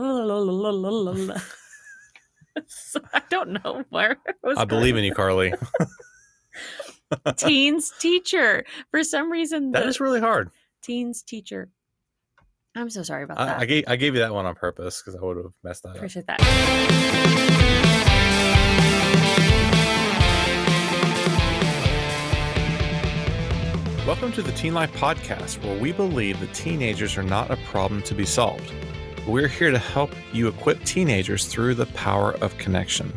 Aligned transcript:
so 2.66 3.00
I 3.12 3.22
don't 3.30 3.62
know 3.64 3.84
where 3.90 4.12
it 4.26 4.36
was 4.42 4.56
I 4.58 4.64
believe 4.64 4.96
in 4.96 5.04
you, 5.04 5.14
Carly. 5.14 5.52
teens 7.36 7.92
teacher. 7.98 8.64
For 8.90 9.04
some 9.04 9.30
reason, 9.30 9.72
That 9.72 9.82
the 9.82 9.88
is 9.88 10.00
really 10.00 10.20
hard. 10.20 10.50
teens 10.82 11.22
teacher. 11.22 11.68
I'm 12.74 12.88
so 12.88 13.02
sorry 13.02 13.24
about 13.24 13.38
I, 13.40 13.44
that. 13.46 13.60
I 13.60 13.64
gave 13.66 13.84
I 13.88 13.96
gave 13.96 14.14
you 14.14 14.20
that 14.20 14.32
one 14.32 14.46
on 14.46 14.54
purpose 14.54 15.02
because 15.02 15.20
I 15.20 15.24
would 15.24 15.36
have 15.36 15.52
messed 15.64 15.82
that 15.82 15.90
up. 15.90 15.96
Appreciate 15.96 16.26
that. 16.28 16.40
Welcome 24.06 24.32
to 24.32 24.42
the 24.42 24.50
Teen 24.52 24.74
Life 24.74 24.92
Podcast, 24.94 25.62
where 25.62 25.78
we 25.78 25.92
believe 25.92 26.40
that 26.40 26.52
teenagers 26.52 27.16
are 27.16 27.22
not 27.22 27.50
a 27.50 27.56
problem 27.58 28.02
to 28.02 28.14
be 28.14 28.24
solved. 28.24 28.72
We're 29.26 29.48
here 29.48 29.70
to 29.70 29.78
help 29.78 30.12
you 30.32 30.48
equip 30.48 30.82
teenagers 30.84 31.46
through 31.46 31.74
the 31.74 31.86
power 31.86 32.32
of 32.36 32.56
connection. 32.58 33.12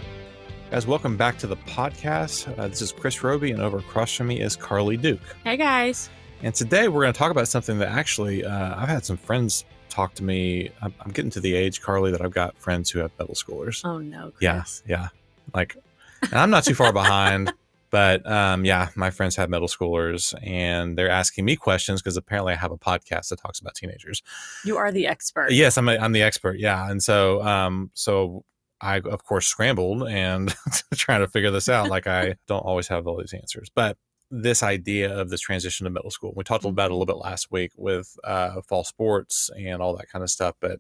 Guys, 0.70 0.86
welcome 0.86 1.16
back 1.18 1.38
to 1.40 1.48
the 1.48 1.56
podcast. 1.58 2.58
Uh, 2.58 2.68
this 2.68 2.82
is 2.82 2.92
Chris 2.92 3.24
Roby, 3.24 3.52
and 3.52 3.62
over 3.62 3.78
across 3.80 4.14
from 4.14 4.28
me 4.28 4.40
is 4.42 4.56
Carly 4.56 4.98
Duke. 4.98 5.22
Hey 5.44 5.58
guys. 5.58 6.10
And 6.42 6.54
today 6.54 6.88
we're 6.88 7.02
going 7.04 7.14
to 7.14 7.18
talk 7.18 7.32
about 7.32 7.48
something 7.48 7.80
that 7.80 7.88
actually 7.90 8.44
uh, 8.44 8.76
I've 8.76 8.90
had 8.90 9.06
some 9.06 9.18
friends 9.18 9.66
talk 9.90 10.14
to 10.16 10.24
me. 10.24 10.70
I'm, 10.82 10.94
I'm 11.00 11.12
getting 11.12 11.32
to 11.32 11.40
the 11.40 11.56
age, 11.56 11.82
Carly, 11.82 12.12
that 12.12 12.22
I've 12.22 12.34
got 12.34 12.58
friends 12.58 12.90
who 12.92 13.00
have 13.00 13.12
middle 13.18 13.36
schoolers. 13.36 13.84
Oh 13.86 14.00
no, 14.00 14.32
Chris. 14.32 14.84
Yeah, 14.86 14.98
yeah. 14.98 15.08
Like, 15.54 15.78
and 16.22 16.34
I'm 16.34 16.50
not 16.50 16.64
too 16.66 16.76
far 16.76 16.92
behind, 16.92 17.54
but 17.94 18.26
um, 18.26 18.66
yeah, 18.66 18.90
my 18.96 19.12
friends 19.12 19.36
have 19.36 19.52
middle 19.52 19.68
schoolers, 19.68 20.34
and 20.42 20.98
they're 20.98 21.12
asking 21.12 21.46
me 21.46 21.56
questions 21.56 22.02
because 22.02 22.18
apparently 22.18 22.54
I 22.54 22.56
have 22.56 22.72
a 22.72 22.78
podcast 22.78 23.30
that 23.30 23.40
talks 23.40 23.60
about 23.60 23.76
teenagers. 23.76 24.24
You 24.66 24.78
are 24.78 24.92
the 24.92 25.06
expert. 25.06 25.52
Yes, 25.52 25.78
I'm 25.78 25.88
a, 25.88 25.98
I'm 25.98 26.12
the 26.12 26.24
expert. 26.24 26.58
Yeah, 26.58 26.90
and 26.90 27.04
so 27.04 27.44
um, 27.44 27.92
so 27.94 28.46
I 28.82 28.98
of 28.98 29.24
course 29.24 29.46
scrambled 29.46 30.10
and 30.10 30.56
trying 30.96 31.20
to 31.20 31.28
figure 31.28 31.52
this 31.52 31.70
out. 31.70 31.88
Like 31.88 32.08
I 32.08 32.34
don't 32.48 32.66
always 32.66 32.88
have 32.88 33.06
all 33.06 33.20
these 33.20 33.32
answers, 33.32 33.70
but 33.76 33.96
this 34.32 34.64
idea 34.64 35.16
of 35.16 35.30
this 35.30 35.42
transition 35.42 35.84
to 35.84 35.92
middle 35.92 36.10
school, 36.10 36.34
we 36.36 36.44
talked 36.44 36.66
about 36.66 36.86
it 36.86 36.94
a 36.94 36.96
little 36.96 37.06
bit 37.06 37.24
last 37.24 37.52
week 37.52 37.74
with 37.78 38.18
uh, 38.24 38.60
fall 38.68 38.84
sports 38.84 39.52
and 39.56 39.84
all 39.84 39.96
that 39.96 40.10
kind 40.10 40.24
of 40.24 40.32
stuff, 40.32 40.56
but 40.60 40.80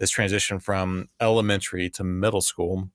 this 0.00 0.10
transition 0.10 0.58
from 0.58 1.06
elementary 1.20 1.88
to 1.90 2.02
middle 2.02 2.40
school 2.40 2.90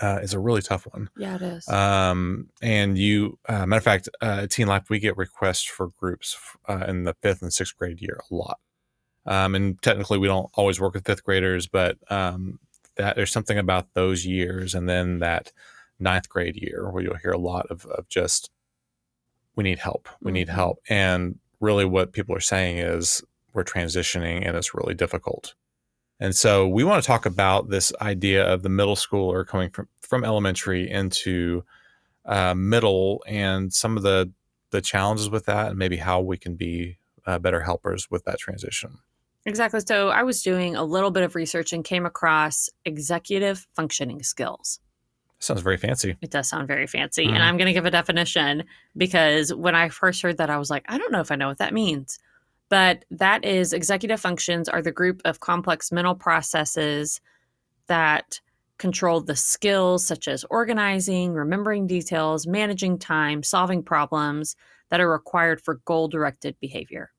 uh, 0.00 0.20
is 0.22 0.34
a 0.34 0.38
really 0.38 0.62
tough 0.62 0.86
one. 0.92 1.10
Yeah, 1.16 1.36
it 1.36 1.42
is. 1.42 1.68
Um, 1.68 2.48
and 2.62 2.96
you, 2.98 3.38
uh, 3.48 3.66
matter 3.66 3.78
of 3.78 3.84
fact, 3.84 4.08
uh, 4.22 4.40
at 4.42 4.50
Teen 4.50 4.66
Life, 4.68 4.88
we 4.90 4.98
get 4.98 5.16
requests 5.16 5.64
for 5.64 5.88
groups 5.98 6.36
uh, 6.68 6.84
in 6.88 7.04
the 7.04 7.14
fifth 7.22 7.42
and 7.42 7.52
sixth 7.52 7.76
grade 7.76 8.00
year 8.00 8.20
a 8.30 8.34
lot. 8.34 8.58
Um, 9.26 9.54
and 9.54 9.80
technically, 9.82 10.18
we 10.18 10.26
don't 10.28 10.48
always 10.54 10.80
work 10.80 10.94
with 10.94 11.04
fifth 11.04 11.24
graders, 11.24 11.66
but 11.66 11.98
um, 12.10 12.58
that 12.96 13.16
there's 13.16 13.32
something 13.32 13.58
about 13.58 13.92
those 13.94 14.24
years, 14.24 14.74
and 14.74 14.88
then 14.88 15.18
that 15.18 15.52
ninth 15.98 16.28
grade 16.28 16.56
year 16.56 16.90
where 16.90 17.02
you'll 17.02 17.16
hear 17.16 17.32
a 17.32 17.38
lot 17.38 17.66
of, 17.70 17.84
of 17.86 18.08
just 18.08 18.50
we 19.56 19.64
need 19.64 19.80
help, 19.80 20.08
we 20.22 20.30
need 20.32 20.48
Mhm. 20.48 20.52
help, 20.52 20.78
and 20.88 21.38
really 21.60 21.84
what 21.84 22.12
people 22.12 22.34
are 22.36 22.40
saying 22.40 22.78
is 22.78 23.22
we're 23.52 23.64
transitioning 23.64 24.46
and 24.46 24.56
it's 24.56 24.74
really 24.74 24.94
difficult. 24.94 25.54
And 26.20 26.34
so 26.34 26.66
we 26.66 26.84
want 26.84 27.02
to 27.02 27.06
talk 27.06 27.26
about 27.26 27.68
this 27.70 27.92
idea 28.00 28.44
of 28.46 28.62
the 28.62 28.68
middle 28.68 28.96
schooler 28.96 29.46
coming 29.46 29.70
from, 29.70 29.88
from 30.00 30.24
elementary 30.24 30.90
into 30.90 31.64
uh, 32.24 32.54
middle 32.54 33.22
and 33.26 33.72
some 33.72 33.96
of 33.96 34.02
the 34.02 34.32
the 34.70 34.80
challenges 34.82 35.30
with 35.30 35.46
that 35.46 35.68
and 35.68 35.78
maybe 35.78 35.96
how 35.96 36.20
we 36.20 36.36
can 36.36 36.54
be 36.54 36.98
uh, 37.26 37.38
better 37.38 37.60
helpers 37.62 38.10
with 38.10 38.24
that 38.24 38.38
transition. 38.38 38.98
Exactly. 39.46 39.80
So 39.80 40.10
I 40.10 40.24
was 40.24 40.42
doing 40.42 40.76
a 40.76 40.84
little 40.84 41.10
bit 41.10 41.22
of 41.22 41.34
research 41.34 41.72
and 41.72 41.82
came 41.82 42.04
across 42.04 42.68
executive 42.84 43.66
functioning 43.74 44.22
skills. 44.22 44.78
Sounds 45.38 45.62
very 45.62 45.78
fancy. 45.78 46.16
It 46.20 46.30
does 46.30 46.50
sound 46.50 46.68
very 46.68 46.86
fancy. 46.86 47.24
Mhm. 47.26 47.32
And 47.32 47.42
I'm 47.42 47.56
going 47.56 47.68
to 47.68 47.72
give 47.72 47.86
a 47.86 47.90
definition 47.90 48.64
because 48.94 49.54
when 49.54 49.74
I 49.74 49.88
first 49.88 50.20
heard 50.20 50.36
that, 50.36 50.50
I 50.50 50.58
was 50.58 50.68
like, 50.68 50.84
I 50.86 50.98
don't 50.98 51.12
know 51.12 51.20
if 51.20 51.30
I 51.30 51.36
know 51.36 51.48
what 51.48 51.58
that 51.58 51.72
means. 51.72 52.18
But 52.68 53.04
that 53.10 53.44
is 53.44 53.72
executive 53.72 54.20
functions 54.20 54.68
are 54.68 54.82
the 54.82 54.92
group 54.92 55.22
of 55.24 55.40
complex 55.40 55.90
mental 55.90 56.14
processes 56.14 57.20
that 57.86 58.40
control 58.78 59.20
the 59.20 59.36
skills 59.36 60.06
such 60.06 60.28
as 60.28 60.44
organizing, 60.50 61.32
remembering 61.32 61.86
details, 61.86 62.46
managing 62.46 62.98
time, 62.98 63.42
solving 63.42 63.82
problems 63.82 64.54
that 64.90 65.00
are 65.00 65.10
required 65.10 65.60
for 65.60 65.80
goal 65.84 66.08
directed 66.08 66.56
behavior. 66.60 67.10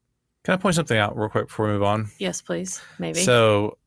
Can 0.44 0.54
I 0.54 0.58
point 0.58 0.76
something 0.76 0.98
out 0.98 1.18
real 1.18 1.30
quick 1.30 1.48
before 1.48 1.68
we 1.68 1.74
move 1.74 1.84
on? 1.84 2.10
Yes, 2.18 2.42
please. 2.42 2.82
Maybe. 2.98 3.20
So, 3.20 3.78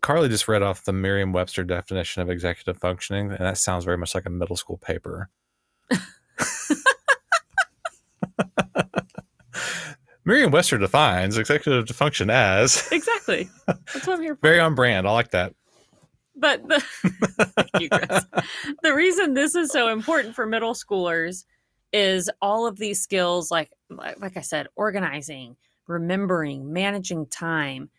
Carly 0.00 0.28
just 0.28 0.48
read 0.48 0.62
off 0.62 0.84
the 0.84 0.92
Merriam 0.92 1.32
Webster 1.32 1.64
definition 1.64 2.22
of 2.22 2.30
executive 2.30 2.78
functioning, 2.78 3.30
and 3.30 3.40
that 3.40 3.58
sounds 3.58 3.84
very 3.84 3.98
much 3.98 4.14
like 4.14 4.24
a 4.24 4.30
middle 4.30 4.56
school 4.56 4.78
paper. 4.78 5.28
Merriam 10.30 10.52
Webster 10.52 10.78
defines 10.78 11.36
executive 11.36 11.86
to 11.86 11.92
function 11.92 12.30
as 12.30 12.88
exactly. 12.92 13.50
That's 13.66 14.06
what 14.06 14.18
I'm 14.18 14.22
here 14.22 14.36
for. 14.36 14.42
very 14.42 14.60
on 14.60 14.76
brand. 14.76 15.08
I 15.08 15.10
like 15.10 15.32
that. 15.32 15.54
But 16.36 16.68
the, 16.68 16.80
Thank 16.80 17.70
you, 17.80 17.88
Chris. 17.90 18.24
the 18.84 18.94
reason 18.94 19.34
this 19.34 19.56
is 19.56 19.72
so 19.72 19.88
important 19.88 20.36
for 20.36 20.46
middle 20.46 20.72
schoolers 20.74 21.44
is 21.92 22.30
all 22.40 22.68
of 22.68 22.78
these 22.78 23.02
skills, 23.02 23.50
like 23.50 23.72
like 23.90 24.20
like 24.20 24.36
I 24.36 24.42
said, 24.42 24.68
organizing, 24.76 25.56
remembering, 25.88 26.72
managing 26.72 27.26
time. 27.26 27.90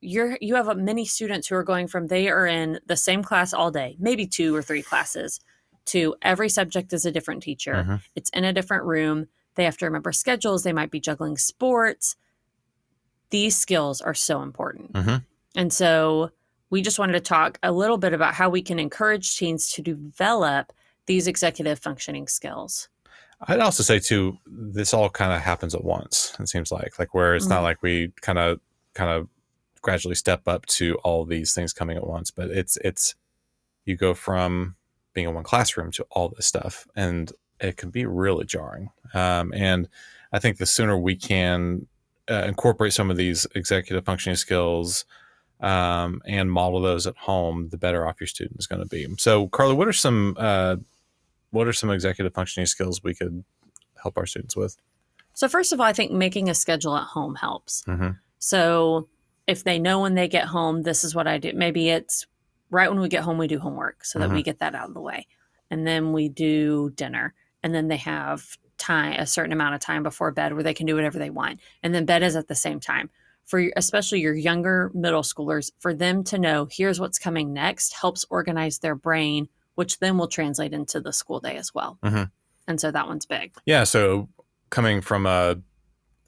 You're 0.00 0.38
you 0.40 0.54
have 0.54 0.68
a, 0.68 0.76
many 0.76 1.04
students 1.04 1.48
who 1.48 1.56
are 1.56 1.64
going 1.64 1.88
from 1.88 2.06
they 2.06 2.28
are 2.28 2.46
in 2.46 2.78
the 2.86 2.96
same 2.96 3.24
class 3.24 3.52
all 3.52 3.72
day, 3.72 3.96
maybe 3.98 4.28
two 4.28 4.54
or 4.54 4.62
three 4.62 4.82
classes, 4.82 5.40
to 5.86 6.14
every 6.22 6.48
subject 6.48 6.92
is 6.92 7.04
a 7.04 7.10
different 7.10 7.42
teacher. 7.42 7.84
Mhm. 7.88 8.00
It's 8.14 8.30
in 8.30 8.44
a 8.44 8.52
different 8.52 8.84
room. 8.84 9.26
They 9.54 9.64
have 9.64 9.76
to 9.78 9.84
remember 9.86 10.12
schedules. 10.12 10.62
They 10.62 10.72
might 10.72 10.90
be 10.90 11.00
juggling 11.00 11.36
sports. 11.36 12.16
These 13.30 13.56
skills 13.56 14.00
are 14.00 14.14
so 14.14 14.42
important. 14.42 14.92
Mhm. 14.92 15.24
And 15.54 15.72
so 15.72 16.30
we 16.70 16.82
just 16.82 16.98
wanted 16.98 17.12
to 17.12 17.20
talk 17.20 17.58
a 17.62 17.72
little 17.72 17.98
bit 17.98 18.12
about 18.14 18.34
how 18.34 18.48
we 18.48 18.62
can 18.62 18.78
encourage 18.78 19.36
teens 19.36 19.70
to 19.72 19.82
develop 19.82 20.72
these 21.06 21.26
executive 21.26 21.78
functioning 21.78 22.28
skills. 22.28 22.88
I'd 23.48 23.60
also 23.60 23.82
say 23.82 23.98
too, 23.98 24.38
this 24.46 24.94
all 24.94 25.10
kind 25.10 25.32
of 25.32 25.40
happens 25.40 25.74
at 25.74 25.82
once. 25.84 26.34
It 26.38 26.48
seems 26.48 26.70
like, 26.70 26.98
like 26.98 27.12
where 27.12 27.34
it's 27.34 27.46
not 27.48 27.60
Mhm. 27.60 27.64
like 27.64 27.82
we 27.82 28.12
kind 28.20 28.38
of, 28.38 28.60
kind 28.94 29.10
of 29.10 29.28
gradually 29.82 30.14
step 30.14 30.46
up 30.46 30.64
to 30.66 30.94
all 30.98 31.24
these 31.24 31.52
things 31.52 31.72
coming 31.72 31.96
at 31.96 32.06
once, 32.06 32.30
but 32.30 32.50
it's 32.50 32.76
it's 32.84 33.16
you 33.84 33.96
go 33.96 34.14
from 34.14 34.76
being 35.12 35.26
in 35.28 35.34
one 35.34 35.42
classroom 35.42 35.90
to 35.90 36.06
all 36.10 36.28
this 36.28 36.46
stuff, 36.46 36.86
and 36.94 37.32
it 37.62 37.76
can 37.76 37.90
be 37.90 38.04
really 38.04 38.44
jarring. 38.44 38.90
Um, 39.14 39.52
and 39.54 39.88
I 40.32 40.38
think 40.38 40.58
the 40.58 40.66
sooner 40.66 40.98
we 40.98 41.16
can 41.16 41.86
uh, 42.30 42.44
incorporate 42.46 42.92
some 42.92 43.10
of 43.10 43.16
these 43.16 43.46
executive 43.54 44.04
functioning 44.04 44.36
skills 44.36 45.04
um, 45.60 46.20
and 46.26 46.50
model 46.50 46.80
those 46.80 47.06
at 47.06 47.16
home, 47.16 47.68
the 47.68 47.78
better 47.78 48.06
off 48.06 48.20
your 48.20 48.26
student 48.26 48.58
is 48.58 48.66
going 48.66 48.82
to 48.82 48.88
be. 48.88 49.06
So, 49.18 49.48
Carla, 49.48 49.74
what 49.74 49.86
are 49.86 49.92
some 49.92 50.34
uh, 50.38 50.76
what 51.50 51.68
are 51.68 51.72
some 51.72 51.90
executive 51.90 52.34
functioning 52.34 52.66
skills 52.66 53.02
we 53.02 53.14
could 53.14 53.44
help 54.02 54.18
our 54.18 54.26
students 54.26 54.56
with? 54.56 54.76
So, 55.34 55.48
first 55.48 55.72
of 55.72 55.80
all, 55.80 55.86
I 55.86 55.92
think 55.92 56.10
making 56.10 56.50
a 56.50 56.54
schedule 56.54 56.96
at 56.96 57.04
home 57.04 57.36
helps. 57.36 57.84
Mhm. 57.86 58.18
So, 58.38 59.08
if 59.46 59.62
they 59.62 59.78
know 59.78 60.00
when 60.00 60.14
they 60.14 60.26
get 60.28 60.46
home, 60.46 60.82
this 60.82 61.04
is 61.04 61.14
what 61.14 61.28
I 61.28 61.38
do. 61.38 61.52
Maybe 61.54 61.90
it's 61.90 62.26
right 62.70 62.90
when 62.90 63.00
we 63.00 63.08
get 63.08 63.22
home, 63.22 63.38
we 63.38 63.46
do 63.46 63.58
homework 63.58 64.04
so 64.04 64.18
that 64.18 64.30
we 64.30 64.42
get 64.42 64.58
that 64.60 64.74
out 64.74 64.88
of 64.88 64.94
the 64.94 65.00
way. 65.00 65.26
And 65.70 65.86
then 65.86 66.12
we 66.12 66.28
do 66.28 66.90
dinner. 66.96 67.34
And 67.62 67.74
then 67.74 67.88
they 67.88 67.96
have 67.98 68.56
time, 68.78 69.14
a 69.20 69.26
certain 69.26 69.52
amount 69.52 69.74
of 69.74 69.80
time 69.80 70.02
before 70.02 70.30
bed 70.32 70.54
where 70.54 70.62
they 70.62 70.74
can 70.74 70.86
do 70.86 70.94
whatever 70.94 71.18
they 71.18 71.30
want. 71.30 71.60
And 71.82 71.94
then 71.94 72.04
bed 72.04 72.22
is 72.22 72.36
at 72.36 72.48
the 72.48 72.54
same 72.54 72.80
time. 72.80 73.10
For 73.44 73.60
especially 73.76 74.20
your 74.20 74.34
younger 74.34 74.90
middle 74.94 75.22
schoolers, 75.22 75.70
for 75.78 75.92
them 75.94 76.22
to 76.24 76.38
know 76.38 76.68
here's 76.70 77.00
what's 77.00 77.18
coming 77.18 77.52
next 77.52 77.92
helps 77.92 78.24
organize 78.30 78.78
their 78.78 78.94
brain, 78.94 79.48
which 79.74 79.98
then 79.98 80.16
will 80.16 80.28
translate 80.28 80.72
into 80.72 81.00
the 81.00 81.12
school 81.12 81.40
day 81.40 81.56
as 81.56 81.74
well. 81.74 81.98
Mhm. 82.04 82.30
And 82.68 82.80
so 82.80 82.90
that 82.90 83.08
one's 83.08 83.26
big. 83.26 83.52
Yeah, 83.66 83.84
so 83.84 84.28
coming 84.70 85.00
from 85.00 85.26
a 85.26 85.56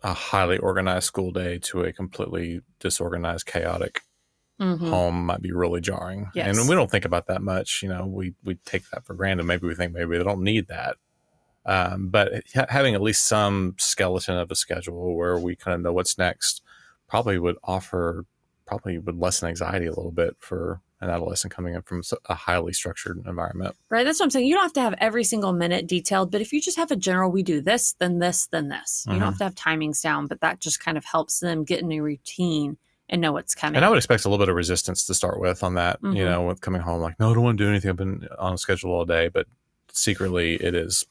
a 0.03 0.13
highly 0.13 0.59
organized 0.59 1.07
school 1.07 1.31
day 1.31 1.59
to 1.59 1.81
a 1.83 1.91
completely 1.91 2.61
disorganized, 2.79 3.47
chaotic 3.47 4.03
Mhm. 4.61 4.91
home 4.91 5.25
might 5.25 5.41
be 5.41 5.51
really 5.51 5.81
jarring. 5.81 6.31
Yes. 6.35 6.59
And 6.59 6.69
we 6.69 6.75
don't 6.75 6.91
think 6.91 7.07
about 7.07 7.27
that 7.29 7.41
much. 7.41 7.83
You 7.83 7.89
know, 7.89 8.05
we 8.07 8.35
we 8.45 8.57
take 8.67 8.89
that 8.91 9.07
for 9.07 9.15
granted. 9.15 9.45
Maybe 9.45 9.67
we 9.67 9.75
think 9.75 9.93
maybe 9.95 10.19
they 10.19 10.25
don't 10.25 10.43
need 10.43 10.69
that. 10.69 10.97
Um, 11.67 12.09
but 12.09 12.43
ha- 12.55 12.67
having 12.69 12.95
at 12.95 13.01
least 13.03 13.27
some 13.27 13.75
skeleton 13.79 14.37
of 14.37 14.51
a 14.51 14.55
schedule 14.55 15.17
where 15.17 15.39
we 15.39 15.57
kind 15.57 15.75
of 15.75 15.81
know 15.81 15.93
what's 15.93 16.19
next 16.19 16.63
probably 17.09 17.39
would 17.39 17.57
offer 17.65 18.27
probably 18.67 18.99
would 18.99 19.19
lessen 19.19 19.49
anxiety 19.49 19.85
a 19.87 19.91
little 19.93 20.11
bit 20.11 20.37
for 20.39 20.81
an 21.03 21.11
adolescent 21.11 21.53
coming 21.53 21.75
in 21.75 21.83
from 21.83 22.03
a 22.31 22.35
highly 22.35 22.73
structured 22.73 23.23
environment. 23.27 23.77
Right. 23.91 24.05
That's 24.05 24.19
what 24.19 24.25
I'm 24.27 24.31
saying. 24.31 24.47
You 24.47 24.55
don't 24.55 24.63
have 24.63 24.73
to 24.75 24.81
have 24.81 24.95
every 24.99 25.23
single 25.25 25.53
minute 25.53 25.87
detailed, 25.87 26.31
but 26.31 26.41
if 26.41 26.51
you 26.51 26.63
just 26.63 26.79
have 26.79 26.91
a 26.91 26.97
general, 26.97 27.31
we 27.31 27.43
do 27.43 27.61
this, 27.61 27.95
then 27.99 28.21
this, 28.21 28.47
then 28.47 28.69
this. 28.69 29.05
You 29.07 29.13
Mhm. 29.15 29.19
don't 29.19 29.29
have 29.29 29.39
to 29.39 29.45
have 29.45 29.55
timings 29.55 30.01
down, 30.03 30.27
but 30.29 30.41
that 30.41 30.61
just 30.61 30.81
kind 30.81 30.97
of 30.97 31.05
helps 31.05 31.41
them 31.41 31.65
get 31.65 31.81
in 31.83 31.93
a 31.93 32.01
routine 32.01 32.79
and 33.11 33.21
know 33.21 33.33
what's 33.33 33.55
coming. 33.55 33.77
And 33.77 33.85
I 33.85 33.91
would 33.91 33.99
expect 33.99 34.25
a 34.25 34.29
little 34.31 34.43
bit 34.43 34.49
of 34.49 34.57
resistance 34.57 35.05
to 35.07 35.13
start 35.15 35.39
with 35.41 35.63
on 35.63 35.75
that, 35.75 36.01
Mhm. 36.01 36.17
you 36.17 36.25
know, 36.25 36.47
with 36.47 36.63
coming 36.63 36.81
home 36.81 37.03
like, 37.03 37.21
no, 37.21 37.31
I 37.33 37.35
don't 37.35 37.43
want 37.43 37.59
to 37.59 37.65
do 37.65 37.69
anything. 37.69 37.91
I've 37.91 37.97
been 37.97 38.27
on 38.39 38.55
a 38.55 38.59
schedule 38.59 38.93
all 38.93 39.05
day, 39.05 39.29
but 39.29 39.47
secretly 39.93 40.55
it 40.55 40.75
is 40.75 41.05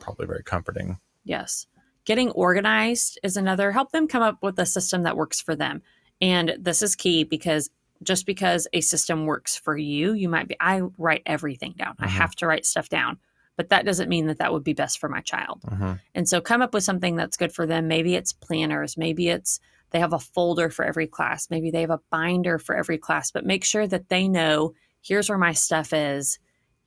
probably 0.00 0.26
very 0.26 0.42
comforting. 0.42 0.98
Yes. 1.24 1.66
Getting 2.04 2.30
organized 2.30 3.18
is 3.22 3.36
another. 3.36 3.70
Help 3.72 3.92
them 3.92 4.08
come 4.08 4.22
up 4.22 4.38
with 4.42 4.58
a 4.58 4.66
system 4.66 5.02
that 5.04 5.16
works 5.16 5.40
for 5.40 5.54
them. 5.54 5.82
And 6.20 6.56
this 6.58 6.82
is 6.82 6.96
key 6.96 7.24
because 7.24 7.70
just 8.02 8.24
because 8.26 8.66
a 8.72 8.80
system 8.80 9.26
works 9.26 9.56
for 9.56 9.76
you, 9.76 10.14
you 10.14 10.28
might 10.28 10.48
be, 10.48 10.56
I 10.58 10.80
write 10.96 11.22
everything 11.26 11.74
down. 11.76 11.96
I 11.98 12.06
Mhm. 12.06 12.10
have 12.10 12.34
to 12.36 12.46
write 12.46 12.64
stuff 12.64 12.88
down. 12.88 13.18
But 13.56 13.68
that 13.68 13.84
doesn't 13.84 14.08
mean 14.08 14.26
that 14.28 14.38
that 14.38 14.52
would 14.54 14.64
be 14.64 14.72
best 14.72 14.98
for 14.98 15.08
my 15.10 15.20
child. 15.20 15.60
hmm 15.68 15.92
And 16.14 16.26
so 16.26 16.40
come 16.40 16.62
up 16.62 16.72
with 16.72 16.82
something 16.84 17.14
that's 17.16 17.36
good 17.36 17.52
for 17.52 17.66
them. 17.66 17.88
Maybe 17.88 18.14
it's 18.14 18.32
planners. 18.32 18.96
Maybe 18.96 19.28
it's 19.28 19.60
they 19.90 19.98
have 19.98 20.12
a 20.14 20.18
folder 20.20 20.70
for 20.70 20.84
every 20.84 21.06
class. 21.08 21.50
Maybe 21.50 21.70
they 21.70 21.80
have 21.82 21.90
a 21.90 22.00
binder 22.10 22.58
for 22.58 22.76
every 22.76 22.96
class, 22.96 23.30
but 23.32 23.44
make 23.44 23.64
sure 23.64 23.86
that 23.88 24.08
they 24.08 24.28
know 24.28 24.72
here's 25.02 25.28
where 25.28 25.36
my 25.36 25.52
stuff 25.52 25.92
is. 25.92 26.38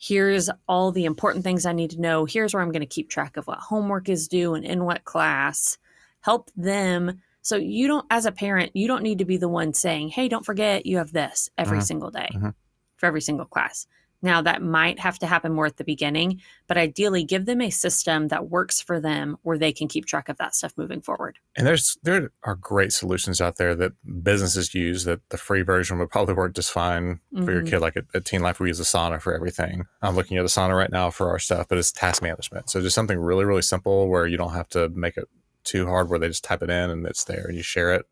Here's 0.07 0.49
all 0.67 0.91
the 0.91 1.05
important 1.05 1.45
things 1.45 1.65
I 1.65 1.71
need 1.71 1.91
to 1.91 2.01
know. 2.01 2.25
Here's 2.25 2.53
where 2.53 2.61
I'm 2.61 2.73
going 2.73 2.81
to 2.81 2.85
keep 2.85 3.09
track 3.09 3.37
of 3.37 3.47
what 3.47 3.59
homework 3.59 4.09
is 4.09 4.27
due 4.27 4.53
and 4.53 4.65
in 4.65 4.83
what 4.83 5.05
class. 5.05 5.77
Help 6.19 6.51
them. 6.57 7.21
So 7.41 7.55
you 7.55 7.87
don't, 7.87 8.05
as 8.09 8.25
a 8.25 8.31
parent, 8.33 8.71
you 8.73 8.85
don't 8.85 9.01
need 9.01 9.19
to 9.19 9.25
be 9.25 9.37
the 9.37 9.47
one 9.47 9.73
saying, 9.73 10.09
hey, 10.09 10.27
don't 10.27 10.45
forget 10.45 10.85
you 10.85 10.97
have 10.97 11.13
this 11.13 11.49
every 11.57 11.77
Mhm. 11.77 11.83
single 11.83 12.11
day 12.11 12.27
Mhm. 12.33 12.53
for 12.97 13.05
every 13.05 13.21
single 13.21 13.45
class. 13.45 13.87
Now, 14.23 14.41
that 14.41 14.61
might 14.63 14.99
have 14.99 15.19
to 15.19 15.27
happen 15.27 15.51
more 15.53 15.65
at 15.65 15.75
the 15.77 15.83
beginning, 15.83 16.41
but 16.67 16.77
ideally 16.77 17.23
give 17.25 17.45
them 17.45 17.59
a 17.61 17.69
system 17.69 18.29
that 18.29 18.49
works 18.49 18.81
for 18.81 18.99
them 19.01 19.37
where 19.43 19.57
they 19.57 19.73
can 19.73 19.87
keep 19.89 20.05
track 20.05 20.29
of 20.29 20.37
that 20.37 20.55
stuff 20.55 20.73
moving 20.77 21.01
forward. 21.01 21.37
And 21.57 21.67
there's 21.67 21.97
there 22.03 22.31
are 22.43 22.55
great 22.55 22.93
solutions 22.93 23.41
out 23.41 23.57
there 23.57 23.75
that 23.75 23.91
businesses 24.23 24.73
use 24.73 25.03
that 25.03 25.19
the 25.29 25.37
free 25.37 25.61
version 25.61 25.99
would 25.99 26.09
probably 26.09 26.33
work 26.33 26.55
just 26.55 26.71
fine 26.71 27.19
for 27.43 27.51
your 27.51 27.61
Mhm. 27.63 27.69
kid. 27.69 27.79
Like 27.79 27.97
at, 27.97 28.05
at 28.15 28.23
Teen 28.25 28.41
Life, 28.41 28.59
we 28.61 28.69
use 28.69 28.79
Asana 28.79 29.21
for 29.21 29.35
everything. 29.35 29.85
I'm 30.01 30.15
looking 30.15 30.37
at 30.37 30.45
Asana 30.45 30.75
right 30.75 30.91
now 30.91 31.11
for 31.11 31.29
our 31.29 31.37
stuff, 31.39 31.67
but 31.67 31.77
it's 31.77 31.91
task 31.91 32.23
management. 32.23 32.69
So 32.69 32.81
just 32.81 32.95
something 32.95 33.19
really, 33.19 33.43
really 33.43 33.61
simple 33.61 34.07
where 34.07 34.25
you 34.25 34.37
don't 34.37 34.53
have 34.53 34.69
to 34.69 34.87
make 34.89 35.17
it 35.17 35.27
too 35.65 35.85
hard, 35.85 36.09
where 36.09 36.17
they 36.19 36.29
just 36.29 36.43
type 36.45 36.63
it 36.63 36.69
in 36.69 36.89
and 36.89 37.05
it's 37.05 37.25
there 37.25 37.45
and 37.47 37.57
you 37.57 37.61
share 37.63 37.93
it. 37.93 38.05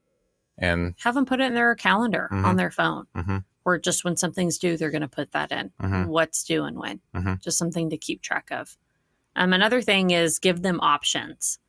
And 0.58 0.94
Have 1.04 1.16
them 1.16 1.26
put 1.26 1.40
it 1.40 1.46
in 1.46 1.54
their 1.56 1.74
calendar 1.76 2.28
Mhm. 2.32 2.44
on 2.46 2.56
their 2.58 2.70
phone, 2.72 3.06
Mhm. 3.16 3.46
Or 3.66 3.78
just 3.78 4.04
when 4.04 4.16
something's 4.16 4.58
due, 4.58 4.78
they're 4.78 4.92
going 4.92 5.02
to 5.02 5.08
put 5.08 5.32
that 5.34 5.52
in. 5.52 5.72
Mhm. 5.82 6.08
What's 6.08 6.44
due 6.44 6.64
and 6.64 6.78
when. 6.78 7.00
Mhm. 7.16 7.42
Just 7.42 7.58
something 7.58 7.90
to 7.90 7.98
keep 7.98 8.22
track 8.22 8.50
of. 8.52 8.78
Um, 9.36 9.54
another 9.54 9.82
thing 9.82 10.12
is 10.12 10.40
give 10.40 10.62
them 10.62 10.80
options. 10.82 11.60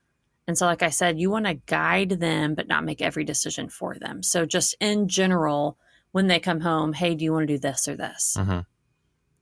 And 0.48 0.58
so, 0.58 0.66
like 0.66 0.82
I 0.82 0.90
said, 0.90 1.20
you 1.20 1.30
want 1.30 1.46
to 1.46 1.54
guide 1.54 2.10
them, 2.10 2.54
but 2.54 2.66
not 2.66 2.84
make 2.84 3.00
every 3.00 3.22
decision 3.24 3.68
for 3.68 3.94
them. 3.94 4.22
So, 4.22 4.44
just 4.44 4.74
in 4.80 5.06
general, 5.08 5.78
when 6.10 6.26
they 6.26 6.40
come 6.40 6.60
home, 6.60 6.92
hey, 6.94 7.14
do 7.14 7.24
you 7.24 7.32
want 7.32 7.46
to 7.46 7.54
do 7.54 7.58
this 7.58 7.86
or 7.88 7.96
this? 7.96 8.36
Mhm. 8.38 8.66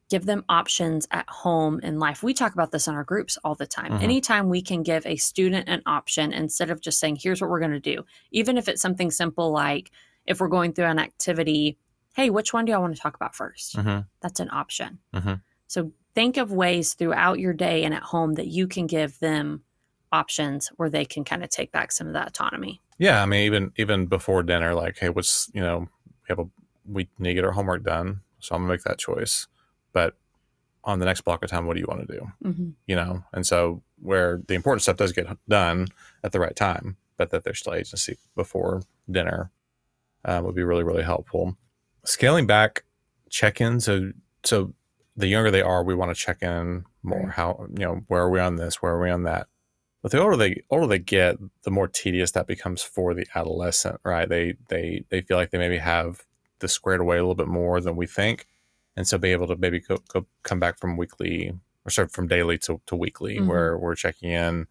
give 0.08 0.26
them 0.26 0.44
options 0.48 1.06
at 1.12 1.28
home 1.28 1.78
in 1.84 2.00
life. 2.00 2.20
We 2.20 2.34
talk 2.34 2.52
about 2.52 2.72
this 2.72 2.88
in 2.88 2.94
our 2.96 3.04
groups 3.04 3.38
all 3.44 3.54
the 3.54 3.64
time. 3.64 3.92
Mhm. 3.92 4.02
Anytime 4.02 4.48
we 4.48 4.60
can 4.60 4.82
give 4.82 5.06
a 5.06 5.14
student 5.14 5.68
an 5.68 5.82
option 5.86 6.32
instead 6.32 6.68
of 6.68 6.80
just 6.80 6.98
saying, 6.98 7.18
here's 7.22 7.40
what 7.40 7.48
we're 7.48 7.60
going 7.60 7.70
to 7.70 7.78
do, 7.78 8.04
even 8.32 8.58
if 8.58 8.66
it's 8.68 8.82
something 8.82 9.12
simple 9.12 9.52
like 9.52 9.92
if 10.26 10.40
we're 10.40 10.48
going 10.48 10.72
through 10.72 10.86
an 10.86 10.98
activity, 10.98 11.78
hey, 12.14 12.30
which 12.30 12.52
one 12.52 12.64
do 12.64 12.72
I 12.72 12.78
want 12.78 12.94
to 12.94 13.00
talk 13.00 13.14
about 13.14 13.34
1st 13.34 13.76
Mhm. 13.76 14.06
That's 14.20 14.40
an 14.40 14.50
option. 14.50 14.98
Mhm. 15.14 15.42
So 15.66 15.92
think 16.14 16.36
of 16.36 16.50
ways 16.52 16.94
throughout 16.94 17.38
your 17.38 17.52
day 17.52 17.84
and 17.84 17.94
at 17.94 18.02
home 18.02 18.34
that 18.34 18.48
you 18.48 18.66
can 18.66 18.86
give 18.86 19.18
them 19.20 19.62
options 20.12 20.68
where 20.76 20.90
they 20.90 21.04
can 21.04 21.22
kind 21.24 21.44
of 21.44 21.50
take 21.50 21.70
back 21.70 21.92
some 21.92 22.08
of 22.08 22.12
that 22.14 22.28
autonomy. 22.28 22.80
yeah, 22.98 23.22
I 23.22 23.26
mean, 23.26 23.44
even 23.44 23.72
even 23.76 24.06
before 24.06 24.42
dinner, 24.42 24.74
like, 24.74 24.98
hey, 24.98 25.08
what's 25.08 25.48
you 25.54 25.60
know, 25.62 25.78
we 26.06 26.26
have 26.28 26.38
a 26.40 26.46
we 26.84 27.08
need 27.18 27.30
to 27.30 27.34
get 27.34 27.44
our 27.44 27.52
homework 27.52 27.84
done, 27.84 28.22
so 28.40 28.54
I'm 28.54 28.62
gonna 28.62 28.72
make 28.74 28.82
that 28.82 28.98
choice. 28.98 29.46
But 29.92 30.16
on 30.84 30.98
the 30.98 31.04
next 31.04 31.20
block 31.22 31.44
of 31.44 31.50
time, 31.50 31.66
what 31.66 31.74
do 31.74 31.80
you 31.80 31.86
want 31.88 32.06
to 32.08 32.12
do? 32.18 32.32
Mm-hmm. 32.44 32.70
you 32.86 32.96
know 32.96 33.22
and 33.32 33.46
so 33.46 33.82
where 34.00 34.40
the 34.48 34.54
important 34.54 34.82
stuff 34.82 34.96
does 34.96 35.12
get 35.12 35.26
done 35.48 35.88
at 36.24 36.32
the 36.32 36.40
right 36.40 36.56
time 36.56 36.96
but 37.18 37.28
that 37.30 37.44
there's 37.44 37.58
still 37.58 37.74
agency 37.74 38.16
before 38.34 38.82
dinner 39.10 39.50
uh, 40.24 40.40
would 40.42 40.54
be 40.54 40.62
really 40.62 40.82
really 40.82 41.02
helpful 41.02 41.56
scaling 42.04 42.46
back 42.46 42.84
check-ins 43.28 43.84
so 43.84 44.12
so 44.44 44.72
the 45.16 45.26
younger 45.28 45.50
they 45.50 45.62
are 45.62 45.84
we 45.84 45.94
want 45.94 46.14
to 46.14 46.20
check 46.20 46.42
in 46.42 46.84
more. 47.02 47.18
Right. 47.20 47.32
how 47.32 47.66
you 47.76 47.84
know 47.84 48.02
where 48.08 48.22
are 48.22 48.30
we 48.30 48.40
on 48.40 48.56
this? 48.56 48.82
Where 48.82 48.92
are 48.92 49.00
we 49.02 49.10
on 49.10 49.22
that? 49.24 49.46
But 50.02 50.12
the 50.12 50.20
older 50.20 50.36
they 50.36 50.62
older 50.70 50.86
they 50.86 50.98
get 50.98 51.36
the 51.62 51.70
more 51.70 51.88
tedious 51.88 52.30
that 52.32 52.46
becomes 52.46 52.82
for 52.82 53.12
the 53.14 53.26
adolescent 53.34 54.00
right? 54.04 54.28
They 54.28 54.54
they 54.68 55.04
they 55.10 55.20
feel 55.20 55.36
like 55.36 55.50
they 55.50 55.58
maybe 55.58 55.78
have 55.78 56.24
this 56.60 56.72
squared 56.72 57.00
away 57.00 57.16
a 57.16 57.20
little 57.20 57.34
bit 57.34 57.48
more 57.48 57.80
than 57.80 57.96
we 57.96 58.06
think. 58.06 58.46
And 58.96 59.06
so 59.06 59.16
be 59.18 59.30
able 59.32 59.46
to 59.46 59.56
maybe 59.56 59.80
go, 59.80 59.98
go 60.08 60.26
come 60.42 60.60
back 60.60 60.78
from 60.78 60.96
weekly 60.96 61.52
or 61.86 61.90
sorry 61.90 62.08
from 62.08 62.28
daily 62.28 62.58
to, 62.58 62.80
to 62.86 62.96
weekly 62.96 63.38
Mhm. 63.38 63.46
where 63.46 63.78
we're 63.78 63.94
checking 63.94 64.30
in. 64.32 64.66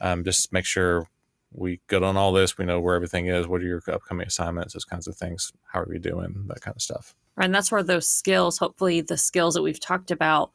Um, 0.00 0.24
just 0.24 0.52
make 0.52 0.64
sure 0.64 1.06
we 1.52 1.80
good 1.88 2.02
on 2.02 2.16
all 2.16 2.32
this 2.32 2.56
we 2.56 2.64
know 2.64 2.80
where 2.80 2.94
everything 2.94 3.26
is 3.26 3.46
what 3.48 3.60
are 3.60 3.66
your 3.66 3.82
upcoming 3.88 4.26
assignments 4.26 4.72
those 4.74 4.84
kinds 4.84 5.08
of 5.08 5.16
things 5.16 5.52
how 5.72 5.80
are 5.80 5.92
you 5.92 5.98
doing 5.98 6.44
that 6.46 6.60
kind 6.60 6.76
of 6.76 6.82
stuff 6.82 7.14
And 7.36 7.54
that's 7.54 7.72
where 7.72 7.82
those 7.82 8.08
skills, 8.08 8.58
hopefully, 8.58 9.00
the 9.00 9.16
skills 9.16 9.54
that 9.54 9.62
we've 9.62 9.80
talked 9.80 10.10
about, 10.10 10.50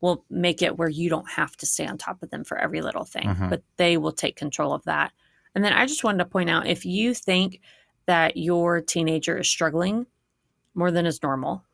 will 0.00 0.24
make 0.30 0.62
it 0.62 0.78
where 0.78 0.88
you 0.88 1.10
don't 1.10 1.28
have 1.30 1.56
to 1.56 1.66
stay 1.66 1.84
on 1.86 1.98
top 1.98 2.22
of 2.22 2.30
them 2.30 2.44
for 2.44 2.56
every 2.56 2.80
little 2.80 3.04
thing, 3.04 3.26
Mhm. 3.28 3.50
but 3.50 3.62
they 3.76 3.96
will 3.96 4.12
take 4.12 4.36
control 4.36 4.72
of 4.72 4.84
that. 4.84 5.12
And 5.54 5.64
then 5.64 5.72
I 5.72 5.86
just 5.86 6.04
wanted 6.04 6.18
to 6.18 6.26
point 6.30 6.48
out 6.50 6.66
if 6.68 6.86
you 6.86 7.14
think 7.14 7.60
that 8.06 8.36
your 8.36 8.80
teenager 8.80 9.36
is 9.38 9.48
struggling 9.48 10.06
more 10.74 10.92
than 10.92 11.04
is 11.06 11.20
normal, 11.22 11.64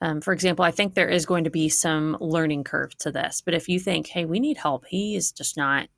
um, 0.00 0.20
for 0.22 0.32
example, 0.32 0.64
I 0.64 0.70
think 0.70 0.94
there 0.94 1.08
is 1.10 1.26
going 1.26 1.44
to 1.44 1.50
be 1.50 1.68
some 1.68 2.16
learning 2.20 2.64
curve 2.64 2.96
to 2.98 3.10
this. 3.12 3.42
But 3.44 3.52
if 3.54 3.68
you 3.68 3.78
think, 3.78 4.06
hey, 4.06 4.24
we 4.24 4.40
need 4.40 4.56
help, 4.56 4.86
he 4.86 5.14
is 5.16 5.30
just 5.32 5.56
not 5.58 5.88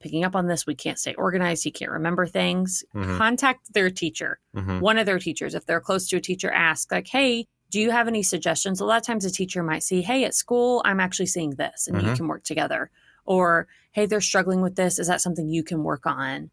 picking 0.00 0.24
up 0.24 0.36
on 0.36 0.46
this, 0.46 0.66
we 0.66 0.74
can't 0.74 0.98
stay 0.98 1.14
organized, 1.14 1.64
he 1.64 1.70
can't 1.70 1.90
remember 1.90 2.26
things, 2.26 2.84
Mhm. 2.94 3.16
contact 3.16 3.72
their 3.72 3.90
teacher 3.90 4.38
Mhm. 4.54 4.80
one 4.80 4.98
of 4.98 5.06
their 5.06 5.18
teachers, 5.18 5.54
if 5.54 5.64
they're 5.66 5.80
close 5.80 6.08
to 6.08 6.16
a 6.16 6.20
teacher, 6.20 6.50
ask, 6.50 6.92
like, 6.92 7.08
hey, 7.08 7.46
do 7.70 7.80
you 7.80 7.90
have 7.90 8.06
any 8.06 8.22
suggestions? 8.22 8.80
A 8.80 8.84
lot 8.84 8.98
of 8.98 9.02
times 9.02 9.24
a 9.24 9.30
teacher 9.30 9.62
might 9.62 9.82
see, 9.82 10.02
hey, 10.02 10.24
at 10.24 10.34
school, 10.34 10.82
I'm 10.84 11.00
actually 11.00 11.26
seeing 11.26 11.50
this, 11.50 11.88
and 11.88 12.00
you 12.00 12.10
Mhm. 12.10 12.16
can 12.16 12.28
work 12.28 12.44
together. 12.44 12.90
Or, 13.24 13.66
hey, 13.92 14.06
they're 14.06 14.20
struggling 14.20 14.60
with 14.60 14.76
this. 14.76 14.98
Is 15.00 15.08
that 15.08 15.20
something 15.20 15.48
you 15.48 15.64
can 15.64 15.82
work 15.82 16.06
on 16.06 16.50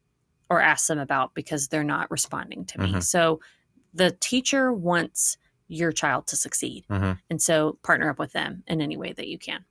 or 0.50 0.60
ask 0.60 0.88
them 0.88 0.98
about 1.00 1.34
because 1.36 1.68
they're 1.68 1.84
not 1.84 2.10
responding 2.10 2.66
to 2.66 2.82
me? 2.82 2.94
Mhm. 2.94 3.04
So 3.04 3.42
the 3.94 4.12
teacher 4.12 4.74
wants 4.74 5.38
your 5.68 5.92
child 5.92 6.28
to 6.28 6.36
succeed. 6.36 6.86
Mhm. 6.90 7.20
And 7.30 7.42
so 7.42 7.78
partner 7.84 8.10
up 8.10 8.18
with 8.20 8.32
them 8.34 8.64
in 8.68 8.82
any 8.82 8.98
way 8.98 9.14
that 9.14 9.28
you 9.28 9.38
can. 9.38 9.66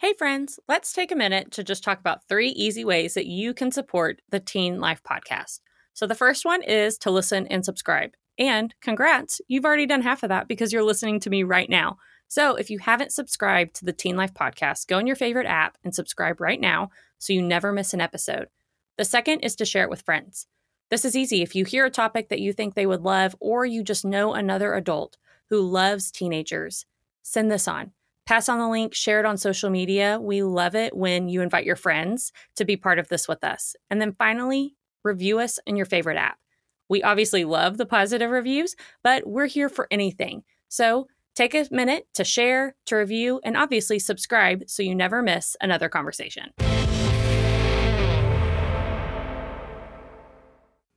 Hey, 0.00 0.14
friends, 0.14 0.58
let's 0.66 0.94
take 0.94 1.12
a 1.12 1.14
minute 1.14 1.50
to 1.50 1.62
just 1.62 1.84
talk 1.84 2.00
about 2.00 2.26
three 2.26 2.48
easy 2.48 2.86
ways 2.86 3.12
that 3.12 3.26
you 3.26 3.52
can 3.52 3.70
support 3.70 4.22
the 4.30 4.40
Teen 4.40 4.80
Life 4.80 5.02
podcast. 5.02 5.60
So, 5.92 6.06
the 6.06 6.14
first 6.14 6.46
one 6.46 6.62
is 6.62 6.96
to 7.00 7.10
listen 7.10 7.46
and 7.48 7.66
subscribe. 7.66 8.12
And 8.38 8.74
congrats, 8.80 9.42
you've 9.46 9.66
already 9.66 9.84
done 9.84 10.00
half 10.00 10.22
of 10.22 10.30
that 10.30 10.48
because 10.48 10.72
you're 10.72 10.82
listening 10.82 11.20
to 11.20 11.28
me 11.28 11.42
right 11.42 11.68
now. 11.68 11.98
So, 12.28 12.54
if 12.54 12.70
you 12.70 12.78
haven't 12.78 13.12
subscribed 13.12 13.74
to 13.74 13.84
the 13.84 13.92
Teen 13.92 14.16
Life 14.16 14.32
podcast, 14.32 14.86
go 14.86 14.96
in 14.96 15.06
your 15.06 15.16
favorite 15.16 15.46
app 15.46 15.76
and 15.84 15.94
subscribe 15.94 16.40
right 16.40 16.62
now 16.62 16.88
so 17.18 17.34
you 17.34 17.42
never 17.42 17.70
miss 17.70 17.92
an 17.92 18.00
episode. 18.00 18.48
The 18.96 19.04
second 19.04 19.40
is 19.40 19.54
to 19.56 19.66
share 19.66 19.84
it 19.84 19.90
with 19.90 20.00
friends. 20.00 20.46
This 20.88 21.04
is 21.04 21.14
easy. 21.14 21.42
If 21.42 21.54
you 21.54 21.66
hear 21.66 21.84
a 21.84 21.90
topic 21.90 22.30
that 22.30 22.40
you 22.40 22.54
think 22.54 22.74
they 22.74 22.86
would 22.86 23.02
love, 23.02 23.36
or 23.38 23.66
you 23.66 23.84
just 23.84 24.06
know 24.06 24.32
another 24.32 24.72
adult 24.72 25.18
who 25.50 25.60
loves 25.60 26.10
teenagers, 26.10 26.86
send 27.20 27.50
this 27.50 27.68
on. 27.68 27.92
Pass 28.30 28.48
on 28.48 28.60
the 28.60 28.68
link, 28.68 28.94
share 28.94 29.18
it 29.18 29.26
on 29.26 29.36
social 29.36 29.70
media. 29.70 30.16
We 30.22 30.44
love 30.44 30.76
it 30.76 30.96
when 30.96 31.28
you 31.28 31.42
invite 31.42 31.64
your 31.64 31.74
friends 31.74 32.30
to 32.54 32.64
be 32.64 32.76
part 32.76 33.00
of 33.00 33.08
this 33.08 33.26
with 33.26 33.42
us. 33.42 33.74
And 33.90 34.00
then 34.00 34.14
finally, 34.16 34.76
review 35.02 35.40
us 35.40 35.58
in 35.66 35.74
your 35.74 35.84
favorite 35.84 36.16
app. 36.16 36.38
We 36.88 37.02
obviously 37.02 37.44
love 37.44 37.76
the 37.76 37.86
positive 37.86 38.30
reviews, 38.30 38.76
but 39.02 39.26
we're 39.26 39.46
here 39.46 39.68
for 39.68 39.88
anything. 39.90 40.44
So 40.68 41.08
take 41.34 41.56
a 41.56 41.66
minute 41.72 42.06
to 42.14 42.22
share, 42.22 42.76
to 42.86 42.94
review, 42.94 43.40
and 43.42 43.56
obviously 43.56 43.98
subscribe 43.98 44.62
so 44.68 44.84
you 44.84 44.94
never 44.94 45.22
miss 45.22 45.56
another 45.60 45.88
conversation. 45.88 46.52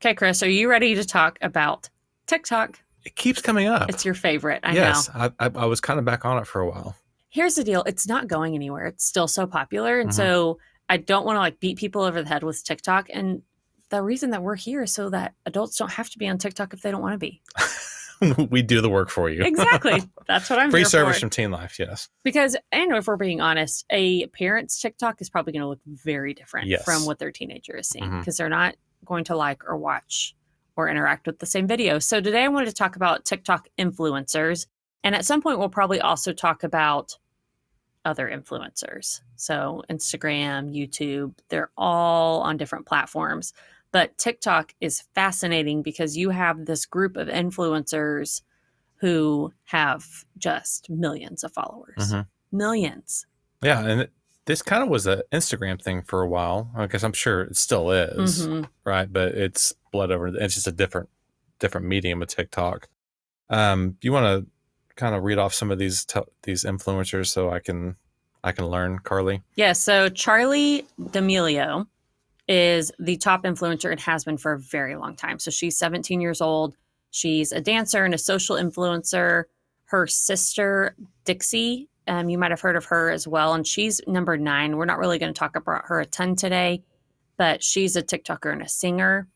Okay, 0.03 0.13
Chris, 0.13 0.43
are 0.43 0.49
you 0.49 0.69
ready 0.69 0.93
to 0.93 1.03
talk 1.03 1.39
about 1.41 1.89
TikTok? 2.27 2.79
it 3.05 3.15
keeps 3.15 3.41
coming 3.41 3.67
up 3.67 3.89
It's 3.89 4.05
your 4.05 4.13
favorite. 4.13 4.61
I 4.63 4.73
know. 4.73 4.79
yes 4.79 5.09
I, 5.13 5.31
I, 5.39 5.51
I 5.55 5.65
was 5.65 5.81
kind 5.81 5.99
of 5.99 6.05
back 6.05 6.25
on 6.25 6.37
it 6.37 6.47
for 6.47 6.61
a 6.61 6.69
while 6.69 6.95
here's 7.33 7.55
the 7.55 7.63
deal 7.63 7.83
it's 7.83 8.07
not 8.07 8.27
going 8.27 8.53
anywhere 8.55 8.85
it's 8.85 9.05
still 9.05 9.27
so 9.27 9.45
popular 9.47 9.99
and 9.99 10.11
Mhm. 10.11 10.13
so 10.13 10.59
i 10.87 10.97
don't 10.97 11.25
want 11.25 11.35
to 11.35 11.39
like 11.39 11.59
beat 11.59 11.77
people 11.77 12.01
over 12.03 12.21
the 12.21 12.29
head 12.29 12.43
with 12.43 12.63
tiktok 12.63 13.09
and 13.11 13.41
the 13.89 14.01
reason 14.01 14.29
that 14.31 14.41
we're 14.41 14.55
here 14.55 14.83
is 14.83 14.93
so 14.93 15.09
that 15.09 15.33
adults 15.45 15.77
don't 15.77 15.91
have 15.91 16.09
to 16.11 16.17
be 16.17 16.27
on 16.29 16.37
tiktok 16.37 16.73
if 16.73 16.81
they 16.81 16.91
don't 16.91 17.01
want 17.01 17.13
to 17.13 17.17
be 17.17 17.41
we 18.49 18.61
do 18.61 18.79
the 18.79 18.89
work 18.89 19.09
for 19.09 19.29
you. 19.29 19.43
exactly. 19.43 20.01
That's 20.27 20.49
what 20.49 20.57
I'm 20.57 20.71
Free 20.71 20.85
service 20.85 21.17
for. 21.17 21.21
from 21.21 21.29
Teen 21.29 21.51
Life, 21.51 21.77
yes. 21.77 22.07
Because, 22.23 22.55
and 22.71 22.93
if 22.93 23.05
we're 23.05 23.17
being 23.17 23.41
honest, 23.41 23.83
a 23.89 24.27
parent's 24.27 24.79
TikTok 24.79 25.19
is 25.19 25.29
probably 25.29 25.51
going 25.51 25.63
to 25.63 25.67
look 25.67 25.81
very 25.85 26.33
different 26.33 26.67
Yes. 26.67 26.85
from 26.85 27.05
what 27.05 27.19
their 27.19 27.31
teenager 27.33 27.75
is 27.75 27.89
seeing 27.89 28.19
because 28.19 28.37
they're 28.37 28.47
not 28.47 28.75
going 29.03 29.25
to 29.25 29.35
like 29.35 29.65
or 29.67 29.75
watch 29.75 30.35
or 30.77 30.87
interact 30.87 31.27
with 31.27 31.39
the 31.39 31.45
same 31.45 31.67
video. 31.67 31.99
So 31.99 32.21
today 32.21 32.45
I 32.45 32.47
wanted 32.47 32.67
to 32.67 32.73
talk 32.73 32.95
about 32.95 33.25
TikTok 33.25 33.67
influencers. 33.77 34.67
And 35.03 35.15
at 35.15 35.25
some 35.25 35.41
point, 35.41 35.59
we'll 35.59 35.67
probably 35.67 35.99
also 35.99 36.31
talk 36.31 36.63
about 36.63 37.17
other 38.05 38.29
influencers. 38.29 39.21
So 39.35 39.83
Instagram, 39.89 40.73
YouTube, 40.75 41.33
they're 41.49 41.71
all 41.77 42.41
on 42.41 42.57
different 42.57 42.85
platforms. 42.85 43.53
But 43.91 44.17
TikTok 44.17 44.73
is 44.81 45.03
fascinating 45.13 45.83
because 45.83 46.17
you 46.17 46.31
have 46.31 46.65
this 46.65 46.85
group 46.85 47.15
of 47.15 47.27
influencers 47.27 48.41
who 48.95 49.53
have 49.65 50.05
just 50.37 50.89
millions 50.89 51.43
of 51.43 51.51
followers. 51.53 52.11
Mhm. 52.11 52.27
Millions. 52.51 53.25
Yeah, 53.61 53.85
and 53.85 54.09
this 54.45 54.61
kind 54.61 54.81
of 54.83 54.89
was 54.89 55.05
an 55.07 55.21
Instagram 55.31 55.81
thing 55.81 56.01
for 56.01 56.21
a 56.21 56.27
while. 56.27 56.71
I 56.75 56.87
guess 56.87 57.03
I'm 57.03 57.13
sure 57.13 57.41
it 57.43 57.55
still 57.55 57.91
is, 57.91 58.47
Mhm. 58.47 58.67
right? 58.83 59.11
But 59.11 59.35
it's 59.35 59.73
bled 59.91 60.11
over. 60.11 60.27
It's 60.27 60.55
just 60.55 60.67
a 60.67 60.71
different, 60.71 61.09
different 61.59 61.87
medium 61.87 62.21
of 62.21 62.27
TikTok. 62.29 62.89
Um, 63.49 63.97
you 64.01 64.11
want 64.11 64.25
to 64.45 64.51
kind 64.95 65.15
of 65.15 65.23
read 65.23 65.37
off 65.37 65.53
some 65.53 65.71
of 65.71 65.79
these 65.79 66.05
t- 66.05 66.21
these 66.43 66.63
influencers 66.63 67.27
so 67.27 67.49
I 67.49 67.59
can 67.59 67.95
I 68.43 68.51
can 68.51 68.67
learn, 68.67 68.99
Carly. 68.99 69.41
Yeah, 69.55 69.73
so 69.73 70.09
Charli 70.09 70.85
D'Amelio 71.11 71.87
is 72.47 72.91
the 72.99 73.17
top 73.17 73.43
influencer 73.43 73.91
and 73.91 73.99
has 74.01 74.23
been 74.25 74.37
for 74.37 74.53
a 74.53 74.59
very 74.59 74.95
long 74.95 75.15
time. 75.15 75.39
So 75.39 75.49
she's 75.49 75.75
17 75.77 76.19
years 76.19 76.41
old. 76.41 76.75
She's 77.11 77.53
a 77.53 77.61
dancer 77.61 78.03
and 78.03 78.13
a 78.13 78.17
social 78.17 78.57
influencer. 78.57 79.45
Her 79.85 80.07
sister, 80.07 80.95
Dixie, 81.23 81.87
um, 82.07 82.27
you 82.29 82.37
might 82.37 82.51
have 82.51 82.61
heard 82.61 82.75
of 82.75 82.85
her 82.85 83.09
as 83.11 83.27
well. 83.27 83.53
And 83.53 83.65
she's 83.65 84.01
number 84.07 84.37
nine. 84.37 84.75
We're 84.75 84.85
not 84.85 84.99
really 84.99 85.19
going 85.19 85.33
to 85.33 85.39
talk 85.39 85.55
about 85.55 85.85
her 85.85 86.01
a 86.01 86.05
ton 86.05 86.35
today, 86.35 86.83
but 87.37 87.63
she's 87.63 87.95
a 87.95 88.03
TikToker 88.03 88.51
and 88.51 88.61
a 88.61 88.67
singer. 88.67 89.29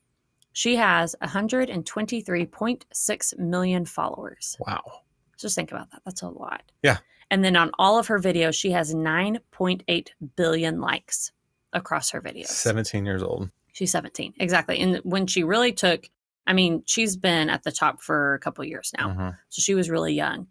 She 0.51 0.75
has 0.75 1.15
123.6 1.21 3.37
million 3.37 3.85
followers. 3.85 4.57
Wow. 4.65 5.01
Just 5.37 5.55
think 5.55 5.71
about 5.71 5.91
that. 5.91 6.01
That's 6.05 6.21
a 6.21 6.29
lot. 6.29 6.63
Yeah. 6.83 6.97
And 7.29 7.43
then 7.43 7.55
on 7.55 7.71
all 7.77 7.99
of 7.99 8.07
her 8.07 8.19
videos, 8.19 8.53
she 8.55 8.71
has 8.71 8.93
9.8 8.93 10.09
billion 10.35 10.79
likes 10.81 11.31
across 11.73 12.09
her 12.11 12.21
videos. 12.21 12.47
17 12.47 13.05
years 13.05 13.21
old. 13.21 13.49
She's 13.73 13.91
17. 13.91 14.33
Exactly. 14.39 14.79
And 14.79 14.97
when 15.03 15.27
she 15.27 15.43
really 15.43 15.71
took, 15.73 16.09
I 16.47 16.53
mean, 16.53 16.83
she's 16.85 17.15
been 17.17 17.49
at 17.49 17.63
the 17.63 17.71
top 17.71 18.01
for 18.01 18.33
a 18.33 18.39
couple 18.39 18.63
years 18.63 18.91
now. 18.97 19.09
Mhm. 19.09 19.37
So 19.49 19.61
she 19.61 19.75
was 19.75 19.89
really 19.89 20.13
young. 20.13 20.47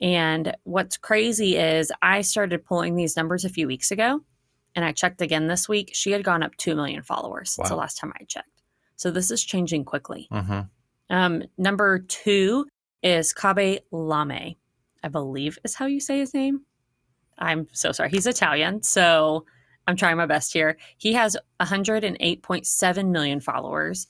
And 0.00 0.54
what's 0.64 0.96
crazy 0.96 1.56
is 1.56 1.90
I 2.02 2.20
started 2.20 2.64
pulling 2.64 2.94
these 2.96 3.16
numbers 3.16 3.44
a 3.44 3.48
few 3.48 3.66
weeks 3.66 3.90
ago 3.90 4.20
and 4.74 4.84
I 4.84 4.92
checked 4.92 5.20
again 5.22 5.46
this 5.46 5.68
week. 5.68 5.90
She 5.94 6.10
had 6.12 6.22
gone 6.24 6.42
up 6.42 6.56
2 6.56 6.74
million 6.76 7.02
followers 7.02 7.50
since 7.50 7.68
the 7.68 7.76
last 7.76 7.96
time 7.98 8.12
I 8.20 8.24
checked. 8.24 8.62
So 8.96 9.10
this 9.10 9.30
is 9.30 9.42
changing 9.44 9.84
quickly. 9.84 10.28
Mhm. 10.30 10.68
Um, 11.10 11.42
number 11.56 12.00
two 12.00 12.66
is 13.02 13.32
Khaby 13.34 13.80
Lame, 13.92 14.56
I 15.02 15.08
believe 15.08 15.58
is 15.64 15.74
how 15.74 15.86
you 15.86 16.00
say 16.00 16.18
his 16.18 16.34
name. 16.34 16.62
I'm 17.38 17.68
so 17.72 17.92
sorry. 17.92 18.10
He's 18.10 18.26
Italian, 18.26 18.82
so 18.82 19.44
I'm 19.86 19.96
trying 19.96 20.16
my 20.16 20.26
best 20.26 20.52
here. 20.52 20.76
He 20.96 21.12
has 21.14 21.36
108.7 21.60 23.08
million 23.10 23.40
followers. 23.40 24.06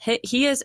He, 0.00 0.20
he 0.22 0.46
is 0.46 0.64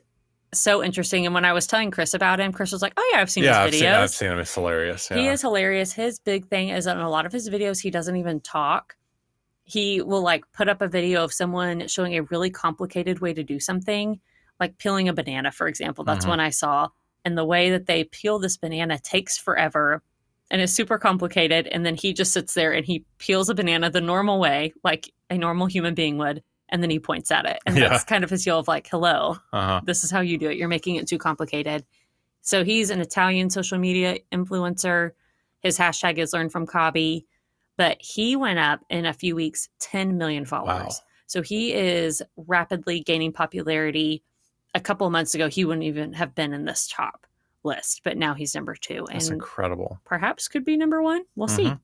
so 0.54 0.84
interesting. 0.84 1.26
And 1.26 1.34
when 1.34 1.46
I 1.46 1.54
was 1.54 1.66
telling 1.68 1.92
Chris 1.92 2.14
about 2.14 2.40
him, 2.40 2.52
Chris 2.52 2.72
was 2.74 2.82
like, 2.82 2.94
"Oh 2.98 3.10
yeah, 3.14 3.22
I've 3.22 3.32
seen 3.32 3.46
Yeah, 3.46 3.62
I've 3.62 3.72
his 3.72 3.80
seen, 3.80 3.90
videos." 3.90 3.98
I've 4.00 4.10
seen 4.12 4.32
him. 4.32 4.40
It's 4.40 4.54
hilarious. 4.54 5.08
Yeah. 5.10 5.18
He 5.18 5.28
is 5.28 5.42
hilarious. 5.42 5.94
His 5.94 6.20
big 6.20 6.48
thing 6.48 6.70
is 6.70 6.86
that 6.86 6.98
in 6.98 7.02
a 7.04 7.10
lot 7.10 7.26
of 7.26 7.32
his 7.32 7.50
videos, 7.50 7.82
he 7.82 7.90
doesn't 7.90 8.16
even 8.18 8.42
talk. 8.42 8.98
He 9.64 10.02
will 10.02 10.22
like 10.22 10.44
put 10.52 10.68
up 10.68 10.82
a 10.82 10.88
video 10.90 11.24
of 11.24 11.32
someone 11.32 11.88
showing 11.88 12.18
a 12.18 12.24
really 12.24 12.50
complicated 12.50 13.20
way 13.22 13.34
to 13.34 13.44
do 13.44 13.60
something, 13.60 14.20
like 14.60 14.78
peeling 14.78 15.08
a 15.08 15.14
banana, 15.14 15.52
for 15.52 15.68
example. 15.68 16.04
That's 16.04 16.26
Mhm. 16.26 16.30
one 16.30 16.40
I 16.42 16.50
saw. 16.50 16.90
And 17.26 17.38
the 17.38 17.46
way 17.46 17.70
that 17.72 17.86
they 17.86 18.04
peel 18.06 18.40
this 18.40 18.58
banana 18.58 18.98
takes 19.00 19.38
forever 19.38 20.02
and 20.50 20.62
is 20.62 20.74
super 20.74 20.98
complicated. 20.98 21.68
And 21.68 21.86
then 21.86 21.96
he 21.96 22.14
just 22.14 22.34
sits 22.34 22.54
there 22.54 22.72
and 22.74 22.86
he 22.86 23.06
peels 23.20 23.50
a 23.50 23.56
banana 23.56 23.90
the 23.90 24.02
normal 24.02 24.40
way, 24.40 24.74
like 24.84 25.12
a 25.30 25.38
normal 25.38 25.68
human 25.68 25.94
being 25.94 26.18
would. 26.18 26.44
And 26.70 26.82
then 26.82 26.90
he 26.90 27.00
points 27.00 27.32
at 27.32 27.46
it. 27.46 27.60
And 27.66 27.78
Yeah. 27.78 27.90
that's 27.90 28.04
kind 28.04 28.24
of 28.24 28.30
his 28.30 28.44
deal 28.44 28.58
of 28.58 28.68
like, 28.68 28.88
hello, 28.88 29.38
Uh-huh. 29.54 29.82
this 29.86 30.04
is 30.04 30.12
how 30.12 30.22
you 30.22 30.38
do 30.38 30.50
it. 30.50 30.58
You're 30.58 30.68
making 30.68 30.96
it 30.96 31.08
too 31.08 31.18
complicated. 31.18 31.86
So 32.42 32.64
he's 32.64 32.90
an 32.90 33.02
Italian 33.02 33.50
social 33.50 33.78
media 33.78 34.18
influencer. 34.32 35.12
His 35.60 35.78
hashtag 35.78 36.18
is 36.18 36.34
learn 36.34 36.50
from 36.50 36.66
Khaby, 36.66 37.26
but 37.78 37.98
he 38.00 38.36
went 38.36 38.58
up 38.58 38.80
in 38.90 39.06
a 39.06 39.14
few 39.14 39.36
weeks 39.36 39.70
10 39.80 40.18
million 40.18 40.46
followers. 40.46 40.86
Wow. 41.00 41.06
So 41.28 41.42
he 41.42 41.74
is 41.74 42.22
rapidly 42.36 43.02
gaining 43.02 43.32
popularity. 43.32 44.24
A 44.74 44.80
couple 44.80 45.06
of 45.06 45.12
months 45.12 45.36
ago, 45.36 45.50
he 45.50 45.66
wouldn't 45.66 45.84
even 45.84 46.14
have 46.14 46.34
been 46.34 46.54
in 46.54 46.66
this 46.66 46.88
top 46.88 47.28
list, 47.64 48.02
but 48.04 48.18
now 48.18 48.34
he's 48.34 48.56
number 48.56 48.76
two 48.76 49.06
That's 49.12 49.26
and 49.28 49.36
incredible. 49.36 50.00
perhaps 50.06 50.48
could 50.48 50.64
be 50.66 50.78
number 50.78 51.02
one. 51.02 51.24
We'll 51.36 51.48
see. 51.48 51.66
Mhm. 51.66 51.80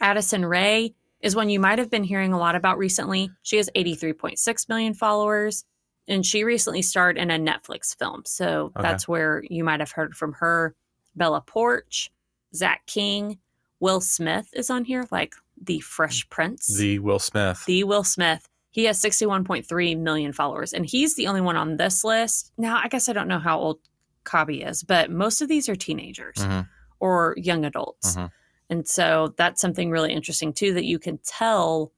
Addison 0.00 0.44
Rae 0.44 0.94
is 1.20 1.36
one 1.36 1.48
you 1.50 1.60
might 1.60 1.78
have 1.78 1.90
been 1.90 2.04
hearing 2.04 2.32
a 2.32 2.38
lot 2.38 2.54
about 2.56 2.78
recently. 2.78 3.30
She 3.42 3.56
has 3.58 3.70
83.6 3.76 4.68
million 4.68 4.94
followers, 4.94 5.64
and 6.08 6.26
she 6.26 6.42
recently 6.42 6.82
starred 6.82 7.16
in 7.18 7.30
a 7.30 7.38
Netflix 7.38 7.96
film. 7.96 8.22
So 8.24 8.72
Okay. 8.76 8.82
that's 8.82 9.06
where 9.06 9.44
you 9.48 9.62
might 9.62 9.80
have 9.80 9.92
heard 9.92 10.16
from 10.16 10.32
her. 10.34 10.74
Bella 11.14 11.42
Poarch, 11.46 12.08
Zach 12.54 12.84
King, 12.86 13.38
Will 13.78 14.00
Smith 14.00 14.48
is 14.54 14.70
on 14.70 14.84
here, 14.84 15.06
like 15.12 15.34
the 15.60 15.80
Fresh 15.80 16.28
Prince. 16.30 16.76
The 16.76 16.98
Will 16.98 17.18
Smith. 17.18 17.64
The 17.66 17.84
Will 17.84 18.04
Smith. 18.04 18.48
He 18.72 18.84
has 18.84 19.00
61.3 19.00 19.96
million 19.98 20.32
followers, 20.32 20.72
and 20.72 20.84
he's 20.84 21.14
the 21.14 21.28
only 21.28 21.40
one 21.40 21.56
on 21.56 21.76
this 21.76 22.02
list. 22.04 22.52
Now, 22.58 22.80
I 22.82 22.88
guess 22.88 23.08
I 23.08 23.12
don't 23.12 23.28
know 23.28 23.38
how 23.38 23.58
old 23.58 23.78
Khaby 24.24 24.66
is, 24.68 24.82
but 24.82 25.10
most 25.10 25.40
of 25.42 25.48
these 25.48 25.68
are 25.68 25.76
teenagers 25.76 26.36
Mhm. 26.38 26.66
or 26.98 27.34
young 27.36 27.64
adults. 27.64 28.16
Mhm. 28.16 28.30
And 28.70 28.88
so 28.88 29.34
that's 29.36 29.60
something 29.60 29.90
really 29.90 30.12
interesting 30.12 30.52
too 30.52 30.72
that 30.74 30.84
you 30.84 30.98
can 30.98 31.18
tell 31.18 31.92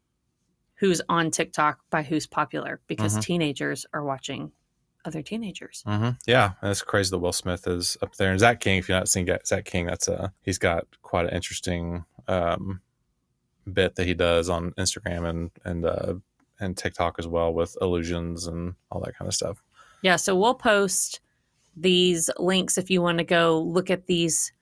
who's 0.76 1.00
on 1.08 1.30
TikTok 1.30 1.78
by 1.90 2.02
who's 2.02 2.26
popular 2.26 2.80
because 2.88 3.16
Mhm. 3.16 3.22
teenagers 3.22 3.86
are 3.92 4.02
watching 4.02 4.50
other 5.04 5.22
teenagers. 5.22 5.82
hmm 5.86 6.10
Yeah, 6.26 6.54
that's 6.62 6.80
crazy 6.82 7.10
that 7.10 7.18
Will 7.18 7.32
Smith 7.32 7.66
is 7.68 7.96
up 8.02 8.16
there. 8.16 8.30
And 8.30 8.40
Zach 8.40 8.58
King, 8.58 8.78
if 8.78 8.88
you're 8.88 8.98
not 8.98 9.08
seeing 9.08 9.28
Zach 9.46 9.64
King, 9.66 9.86
that's 9.86 10.08
a 10.08 10.32
he's 10.40 10.58
got 10.58 10.86
quite 11.02 11.26
an 11.26 11.34
interesting 11.34 12.04
um, 12.26 12.80
bit 13.70 13.94
that 13.96 14.06
he 14.06 14.14
does 14.14 14.48
on 14.48 14.72
Instagram 14.72 15.28
and 15.28 15.50
and 15.64 15.84
uh, 15.84 16.14
and 16.60 16.76
TikTok 16.76 17.16
as 17.18 17.26
well 17.26 17.52
with 17.52 17.76
illusions 17.80 18.46
and 18.46 18.74
all 18.90 19.00
that 19.02 19.16
kind 19.16 19.28
of 19.28 19.34
stuff. 19.34 19.62
Yeah, 20.02 20.16
so 20.16 20.36
we'll 20.36 20.54
post 20.54 21.20
these 21.76 22.30
links 22.38 22.78
if 22.78 22.90
you 22.90 23.02
want 23.02 23.18
to 23.18 23.24
go 23.24 23.60
look 23.60 23.90
at 23.90 24.06
these 24.06 24.52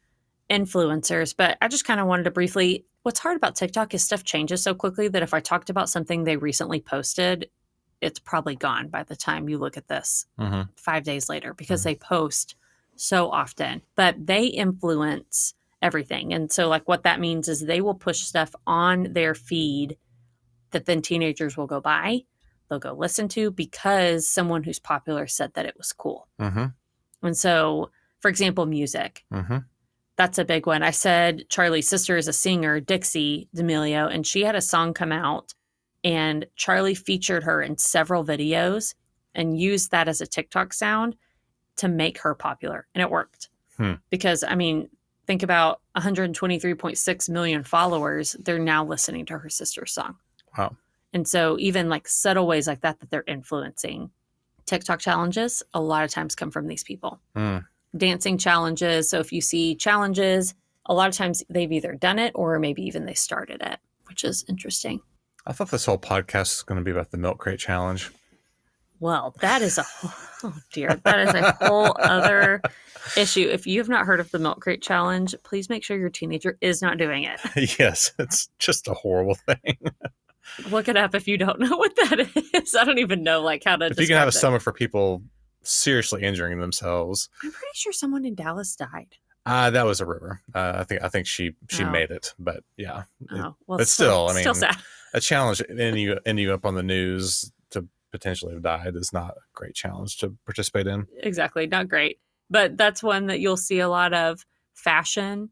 influencers. 0.51 1.35
But 1.37 1.59
I 1.61 1.69
just 1.69 1.85
kind 1.85 2.01
of 2.01 2.07
wanted 2.07 2.25
to 2.25 2.31
briefly. 2.31 2.85
What's 3.03 3.19
hard 3.21 3.37
about 3.37 3.57
TikTok 3.57 3.95
is 3.95 4.05
stuff 4.05 4.23
changes 4.23 4.63
so 4.63 4.75
quickly 4.75 5.09
that 5.09 5.23
if 5.23 5.35
I 5.35 5.41
talked 5.41 5.71
about 5.71 5.89
something 5.89 6.23
they 6.25 6.37
recently 6.37 6.81
posted, 6.81 7.51
it's 8.01 8.19
probably 8.21 8.55
gone 8.55 8.89
by 8.89 9.03
the 9.03 9.17
time 9.17 9.49
you 9.49 9.59
look 9.59 9.77
at 9.77 9.89
this 9.89 10.27
hmm 10.39 10.63
five 10.77 11.05
days 11.05 11.29
later 11.29 11.55
because 11.55 11.81
Mhm. 11.81 11.85
they 11.85 11.95
post 11.97 12.55
so 12.97 13.31
often. 13.31 13.83
But 13.97 14.27
they 14.27 14.47
influence 14.47 15.55
everything. 15.81 16.33
And 16.33 16.51
so, 16.51 16.69
like, 16.69 16.87
what 16.87 17.03
that 17.03 17.19
means 17.21 17.49
is 17.49 17.61
they 17.61 17.81
will 17.81 17.95
push 17.95 18.21
stuff 18.21 18.55
on 18.67 19.13
their 19.13 19.35
feed 19.35 19.97
that 20.73 20.87
then 20.87 21.03
teenagers 21.03 21.57
will 21.57 21.67
go 21.67 21.81
buy, 21.81 22.21
they'll 22.69 22.79
go 22.79 22.93
listen 22.93 23.29
to 23.29 23.51
because 23.51 24.29
someone 24.29 24.63
who's 24.63 24.79
popular 24.79 25.27
said 25.27 25.55
that 25.55 25.67
it 25.67 25.77
was 25.77 25.93
cool. 25.93 26.29
hmm 26.39 26.67
And 27.23 27.37
so, 27.37 27.91
for 28.21 28.29
example, 28.29 28.67
music. 28.67 29.25
hmm 29.33 29.59
That's 30.17 30.39
a 30.39 30.45
big 30.45 30.67
one. 30.67 30.83
I 30.83 30.91
said 30.91 31.45
Charli's 31.49 31.89
sister 31.89 32.17
is 32.17 32.29
a 32.29 32.33
singer, 32.33 32.81
Dixie 32.81 33.49
D'Amelio, 33.55 34.13
and 34.13 34.27
she 34.27 34.43
had 34.43 34.55
a 34.57 34.61
song 34.61 34.95
come 34.95 35.13
out, 35.13 35.55
and 36.05 36.47
Charlie 36.57 36.95
featured 36.95 37.45
her 37.45 37.63
in 37.63 37.79
several 37.79 38.25
videos 38.25 38.95
and 39.35 39.59
used 39.59 39.91
that 39.91 40.09
as 40.09 40.21
a 40.21 40.27
TikTok 40.27 40.73
sound 40.73 41.17
to 41.77 41.89
make 41.89 42.19
her 42.19 42.35
popular. 42.35 42.87
And 42.95 43.01
it 43.03 43.11
worked. 43.11 43.49
Hmm. 43.79 43.95
Because, 44.11 44.45
I 44.45 44.55
mean, 44.55 44.91
think 45.27 45.43
about 45.43 45.81
123.6 45.97 47.29
million 47.31 47.65
followers. 47.65 48.37
They're 48.39 48.59
now 48.59 48.85
listening 48.85 49.27
to 49.27 49.39
her 49.39 49.49
sister's 49.49 49.93
song. 49.93 50.17
Wow. 50.57 50.77
And 51.13 51.29
so, 51.29 51.57
even 51.59 51.89
like 51.89 52.09
subtle 52.09 52.47
ways 52.47 52.67
like 52.67 52.81
that, 52.83 53.01
that 53.01 53.11
they're 53.11 53.25
influencing 53.27 54.11
TikTok 54.67 55.01
challenges, 55.01 55.63
a 55.75 55.81
lot 55.81 56.05
of 56.05 56.11
times 56.11 56.35
come 56.35 56.51
from 56.51 56.67
these 56.69 56.85
people 56.85 57.21
Mm. 57.37 57.67
dancing 57.97 58.39
challenges. 58.39 59.11
So 59.11 59.19
if 59.19 59.33
you 59.33 59.41
see 59.41 59.75
challenges, 59.75 60.55
a 60.87 60.95
lot 60.95 61.09
of 61.09 61.15
times 61.15 61.43
they've 61.51 61.71
either 61.71 61.95
done 61.95 62.19
it 62.19 62.33
or 62.35 62.59
maybe 62.59 62.83
even 62.83 63.05
they 63.05 63.15
started 63.15 63.61
it, 63.61 63.79
which 64.09 64.25
is 64.25 64.45
interesting. 64.49 65.01
I 65.47 65.53
thought 65.53 65.71
this 65.71 65.85
whole 65.87 65.99
podcast 65.99 66.55
was 66.55 66.63
going 66.63 66.79
to 66.79 66.85
be 66.85 66.93
about 66.93 67.11
the 67.11 67.19
milk 67.19 67.39
crate 67.39 67.59
challenge. 67.59 68.11
Well, 69.01 69.35
that 69.41 69.63
is 69.63 69.79
a 69.79 69.85
oh 70.45 70.57
dear, 70.73 70.95
that 71.05 71.29
is 71.29 71.35
a 71.35 71.53
whole 71.67 71.97
other 71.99 72.63
issue. 73.17 73.49
If 73.49 73.67
you 73.67 73.81
have 73.81 73.89
not 73.89 74.07
heard 74.07 74.21
of 74.21 74.31
the 74.31 74.39
milk 74.39 74.61
crate 74.61 74.81
challenge, 74.81 75.35
please 75.43 75.69
make 75.69 75.83
sure 75.83 75.99
your 75.99 76.09
teenager 76.09 76.57
is 76.61 76.81
not 76.81 76.99
doing 76.99 77.25
it. 77.25 77.41
yes, 77.81 78.13
it's 78.21 78.49
just 78.61 78.87
a 78.89 78.95
horrible 78.95 79.35
thing. 79.35 79.77
Look 80.71 80.89
it 80.89 80.97
up 80.97 81.15
if 81.15 81.27
you 81.29 81.37
don't 81.39 81.59
know 81.61 81.77
what 81.77 81.95
that 81.97 82.29
is. 82.55 82.75
I 82.75 82.85
don't 82.85 82.99
even 82.99 83.23
know 83.23 83.41
like 83.43 83.63
how 83.65 83.77
to. 83.77 83.87
If 83.87 84.01
you 84.01 84.07
can 84.07 84.17
have 84.17 84.29
a 84.29 84.33
summer 84.33 84.59
for 84.59 84.73
people 84.73 85.23
seriously 85.63 86.23
injuring 86.23 86.59
themselves, 86.61 87.29
I'm 87.43 87.51
pretty 87.53 87.75
sure 87.75 87.93
someone 87.93 88.25
in 88.25 88.35
Dallas 88.35 88.75
died. 88.77 89.17
Uh, 89.45 89.71
that 89.71 89.85
was 89.85 90.01
a 90.01 90.07
river. 90.07 90.41
Uh, 90.55 90.75
I 90.77 90.85
think 90.85 91.03
I 91.03 91.09
think 91.09 91.27
she 91.27 91.55
she 91.69 91.85
Oh. 91.85 91.91
made 91.91 92.11
it, 92.11 92.33
but 92.39 92.63
yeah, 92.77 93.05
Oh, 93.31 93.57
well, 93.67 93.79
but 93.79 93.89
still, 93.89 94.29
I 94.29 94.41
still 94.41 94.53
mean, 94.55 94.61
sad. 94.61 94.77
a 95.15 95.21
challenge 95.21 95.63
ending 95.69 95.97
you 95.97 96.19
ending 96.25 96.45
you 96.45 96.53
up 96.55 96.65
on 96.65 96.75
the 96.77 96.83
news 96.83 97.51
to 97.71 97.87
potentially 98.13 98.53
have 98.55 98.63
died 98.63 98.95
is 98.95 99.13
not 99.13 99.31
a 99.31 99.41
great 99.55 99.75
challenge 99.75 100.19
to 100.19 100.37
participate 100.45 100.87
in. 100.87 101.07
exactly 101.19 101.67
not 101.67 101.89
great 101.89 102.19
but 102.51 102.77
that's 102.77 103.03
one 103.03 103.27
that 103.29 103.41
you'll 103.41 103.57
see 103.57 103.81
a 103.81 103.89
lot 103.89 104.13
of 104.13 104.45
fashion 104.75 105.49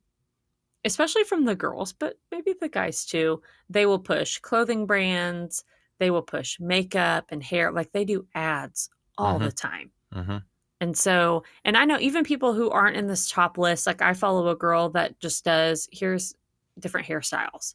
especially 0.85 1.25
from 1.25 1.45
the 1.45 1.55
girls 1.55 1.93
but 1.93 2.19
maybe 2.31 2.55
the 2.61 2.69
guys 2.69 3.05
too 3.05 3.41
they 3.69 3.87
will 3.87 3.99
push 3.99 4.39
clothing 4.39 4.87
brands 4.87 5.65
they 5.99 6.11
will 6.11 6.23
push 6.23 6.59
makeup 6.61 7.27
and 7.31 7.43
hair 7.43 7.71
like 7.73 7.93
they 7.93 8.05
do 8.05 8.27
ads 8.35 8.89
all 9.19 9.39
Mhm. 9.39 9.45
the 9.45 9.53
time 9.53 9.91
Mm-hmm. 10.15 10.37
and 10.81 10.97
so 10.97 11.45
and 11.65 11.77
i 11.77 11.85
know 11.85 11.99
even 12.01 12.25
people 12.25 12.55
who 12.55 12.71
aren't 12.71 12.97
in 12.97 13.07
this 13.07 13.31
top 13.31 13.59
list 13.59 13.87
like 13.87 14.01
i 14.03 14.15
follow 14.15 14.49
a 14.49 14.57
girl 14.57 14.89
that 14.91 15.21
just 15.21 15.45
does 15.45 15.89
here's 15.93 16.35
different 16.79 17.07
hairstyles 17.07 17.75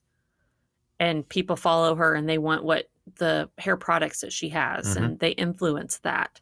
and 0.99 1.27
people 1.29 1.55
follow 1.55 1.95
her 1.95 2.15
and 2.15 2.27
they 2.27 2.37
want 2.37 2.63
what 2.63 2.89
the 3.17 3.49
hair 3.57 3.77
products 3.77 4.21
that 4.21 4.33
she 4.33 4.49
has 4.49 4.95
Mhm. 4.95 5.03
and 5.03 5.19
they 5.19 5.31
influence 5.31 5.99
that 5.99 6.41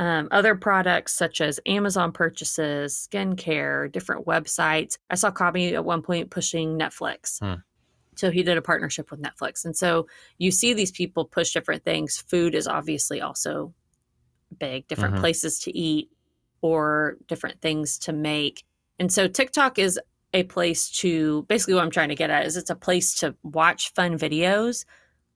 um, 0.00 0.26
other 0.32 0.54
products 0.56 1.12
such 1.14 1.40
as 1.40 1.60
amazon 1.66 2.10
purchases 2.10 3.08
skincare 3.12 3.90
different 3.92 4.26
websites. 4.26 4.96
I 5.10 5.14
saw 5.14 5.30
Khaby 5.30 5.74
at 5.74 5.84
one 5.84 6.02
point 6.02 6.30
pushing 6.30 6.78
netflix. 6.78 7.38
Hmm. 7.38 7.60
so 8.16 8.30
he 8.30 8.42
did 8.42 8.56
a 8.56 8.62
partnership 8.62 9.10
with 9.10 9.20
netflix. 9.22 9.64
And 9.64 9.76
so 9.76 10.06
you 10.38 10.50
see 10.50 10.72
these 10.74 10.90
people 10.90 11.24
push 11.24 11.52
different 11.52 11.84
things. 11.84 12.18
Food 12.18 12.54
is 12.54 12.66
obviously 12.66 13.20
also 13.20 13.72
big 14.58 14.88
different 14.88 15.14
Mhm. 15.16 15.20
places 15.20 15.60
to 15.60 15.70
eat 15.76 16.10
or 16.60 17.16
different 17.28 17.60
things 17.60 17.98
to 18.00 18.12
make. 18.12 18.64
And 18.98 19.12
so 19.12 19.28
tiktok 19.28 19.78
is 19.78 19.98
a 20.32 20.42
place 20.44 20.88
to 21.02 21.42
basically 21.48 21.74
what 21.74 21.82
i'm 21.82 21.90
trying 21.90 22.08
to 22.10 22.14
get 22.14 22.30
at 22.30 22.46
is 22.46 22.56
it's 22.56 22.70
a 22.70 22.76
place 22.76 23.14
to 23.16 23.34
watch 23.42 23.92
fun 23.94 24.16
videos 24.16 24.84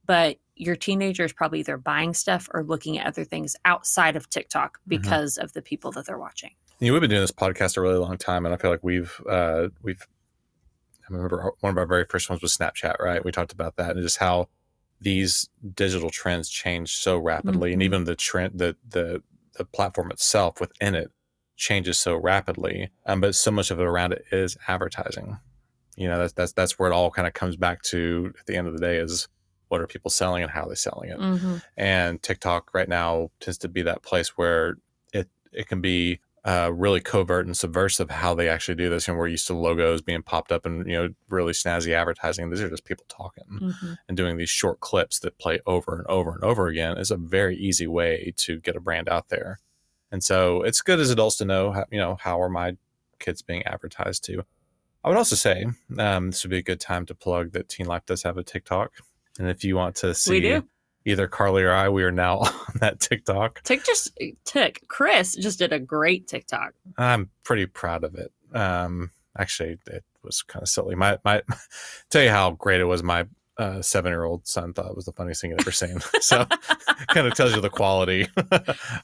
but 0.07 0.37
your 0.57 0.77
teenager 0.77 1.25
is 1.25 1.33
probably 1.33 1.61
either 1.61 1.77
buying 1.77 2.15
stuff 2.15 2.49
or 2.55 2.63
looking 2.65 2.99
at 2.99 3.07
other 3.07 3.25
things 3.25 3.57
outside 3.65 4.17
of 4.17 4.29
tiktok 4.31 4.79
because 4.87 5.37
of 5.39 5.53
the 5.53 5.63
people 5.63 5.91
that 5.93 6.07
they're 6.07 6.19
watching 6.19 6.51
You 6.81 6.89
know, 6.89 6.93
we've 6.95 7.01
been 7.03 7.11
doing 7.11 7.23
this 7.23 7.33
podcast 7.33 7.77
a 7.77 7.81
really 7.81 7.99
long 7.99 8.19
time, 8.19 8.45
and 8.47 8.55
I 8.55 8.59
feel 8.59 8.71
like 8.71 8.83
we've 8.85 9.21
uh, 9.29 9.69
we've. 9.83 10.07
I 11.09 11.13
remember 11.13 11.53
one 11.61 11.71
of 11.73 11.79
our 11.79 11.87
very 11.87 12.07
first 12.09 12.31
ones 12.31 12.41
was 12.41 12.57
Snapchat, 12.57 12.99
right? 12.99 13.25
We 13.25 13.31
talked 13.31 13.53
about 13.53 13.77
that 13.77 13.91
and 13.93 14.03
just 14.03 14.19
how 14.19 14.49
these 15.01 15.49
digital 15.75 16.09
trends 16.09 16.49
change 16.49 16.97
so 16.97 17.19
rapidly, 17.19 17.73
and 17.73 17.83
Mhm. 17.83 17.85
even 17.85 18.05
the 18.05 18.17
trend, 18.17 18.59
the 18.59 18.77
the 18.89 19.23
the 19.57 19.65
platform 19.65 20.11
itself 20.11 20.61
within 20.61 20.95
it 20.95 21.11
changes 21.57 21.99
so 21.99 22.17
rapidly. 22.17 22.91
Um, 23.07 23.21
but 23.21 23.35
so 23.35 23.51
much 23.51 23.71
of 23.71 23.79
it 23.79 23.85
around 23.85 24.13
it 24.13 24.25
is 24.33 24.57
advertising. 24.67 25.39
You 25.97 26.09
know, 26.09 26.19
that's 26.19 26.33
that's 26.33 26.53
that's 26.53 26.79
where 26.79 26.91
it 26.91 26.95
all 26.95 27.11
kind 27.11 27.29
of 27.29 27.35
comes 27.35 27.57
back 27.57 27.83
to 27.83 28.33
at 28.41 28.47
the 28.47 28.57
end 28.57 28.67
of 28.67 28.73
the 28.73 28.81
day 28.81 28.97
is 28.97 29.29
what 29.75 29.83
are 29.83 29.87
people 29.87 30.11
selling 30.11 30.43
and 30.43 30.53
how 30.53 30.63
are 30.63 30.69
they 30.69 30.75
selling 30.75 31.11
it 31.11 31.19
mm-hmm. 31.19 31.57
and 31.77 32.23
TikTok 32.23 32.73
right 32.73 32.89
now 32.89 33.31
tends 33.41 33.59
to 33.59 33.69
be 33.69 33.83
that 33.83 34.03
place 34.03 34.37
where 34.39 34.77
it 35.13 35.29
it 35.53 35.69
can 35.69 35.81
be 35.81 36.21
uh, 36.45 36.71
really 36.75 37.01
covert 37.01 37.47
and 37.47 37.57
subversive 37.57 38.11
how 38.11 38.35
they 38.35 38.49
actually 38.51 38.75
do 38.75 38.91
this. 38.91 39.09
And 39.09 39.17
we're 39.17 39.29
used 39.29 39.47
to 39.47 39.55
logos 39.55 40.03
being 40.03 40.23
popped 40.23 40.53
up 40.53 40.67
and 40.67 40.87
you 40.87 40.93
know 40.93 41.09
really 41.29 41.53
snazzy 41.53 41.93
advertising. 41.93 42.51
These 42.51 42.61
are 42.61 42.69
just 42.69 42.85
people 42.85 43.07
talking 43.09 43.45
Mm-hmm. 43.45 43.93
and 44.09 44.17
doing 44.17 44.37
these 44.37 44.51
short 44.51 44.81
clips 44.81 45.19
that 45.21 45.39
play 45.39 45.61
over 45.67 45.97
and 45.97 46.07
over 46.07 46.33
and 46.33 46.45
over 46.45 46.67
again. 46.67 46.99
Is 46.99 47.11
a 47.11 47.17
very 47.17 47.57
easy 47.57 47.87
way 47.87 48.35
to 48.39 48.61
get 48.61 48.77
a 48.77 48.81
brand 48.81 49.09
out 49.09 49.29
there. 49.29 49.59
And 50.13 50.23
so 50.23 50.63
it's 50.63 50.83
good 50.83 51.01
as 51.01 51.11
adults 51.11 51.37
to 51.37 51.45
know 51.45 51.73
how 51.73 51.85
you 51.91 51.99
know 51.99 52.17
how 52.21 52.41
are 52.43 52.51
my 52.51 52.77
kids 53.19 53.41
being 53.41 53.63
advertised 53.63 54.25
to. 54.25 54.45
I 55.03 55.09
would 55.09 55.19
also 55.19 55.37
say 55.37 55.67
um, 55.99 56.31
this 56.31 56.45
would 56.45 56.51
be 56.51 56.59
a 56.59 56.63
good 56.63 56.81
time 56.81 57.07
to 57.07 57.15
plug 57.15 57.53
that 57.53 57.69
Teen 57.69 57.87
Life 57.87 58.07
does 58.07 58.23
have 58.23 58.37
a 58.37 58.43
TikTok, 58.43 58.93
and 59.39 59.49
if 59.49 59.65
you 59.65 59.77
want 59.77 59.97
to 59.97 60.15
see 60.15 60.31
we 60.33 60.41
do 60.41 60.65
either 61.07 61.29
Carly 61.29 61.63
or 61.63 61.73
I, 61.73 61.91
we 61.91 62.03
are 62.03 62.13
now 62.13 62.39
on 62.39 62.53
that 62.77 63.01
TikTok. 63.01 63.63
tick 63.63 63.85
just 63.85 64.19
tick 64.45 64.81
chris 64.89 65.35
just 65.35 65.59
did 65.59 65.73
a 65.73 65.79
great 65.79 66.27
tiktok 66.27 66.75
I'm 66.97 67.31
pretty 67.43 67.67
proud 67.67 68.05
of 68.05 68.15
it. 68.15 68.33
Um, 68.53 69.11
actually, 69.37 69.79
it 69.87 70.05
was 70.23 70.43
kind 70.43 70.63
of 70.63 70.69
silly. 70.69 70.95
My 70.95 71.19
my, 71.25 71.43
tell 72.11 72.23
you 72.23 72.31
how 72.31 72.53
great 72.53 72.81
it 72.81 72.85
was. 72.85 73.03
My 73.03 73.27
uh, 73.57 73.83
seven 73.83 74.11
year 74.11 74.25
old 74.25 74.47
son 74.47 74.73
thought 74.73 74.91
it 74.91 74.97
was 74.97 75.05
the 75.05 75.13
funniest 75.13 75.41
thing 75.41 75.51
he'd 75.51 75.61
ever 75.61 75.73
seen. 75.73 76.01
so, 76.21 76.45
kind 77.09 77.27
of 77.27 77.35
tells 77.35 77.55
you 77.55 77.61
the 77.61 77.71
quality 77.71 78.29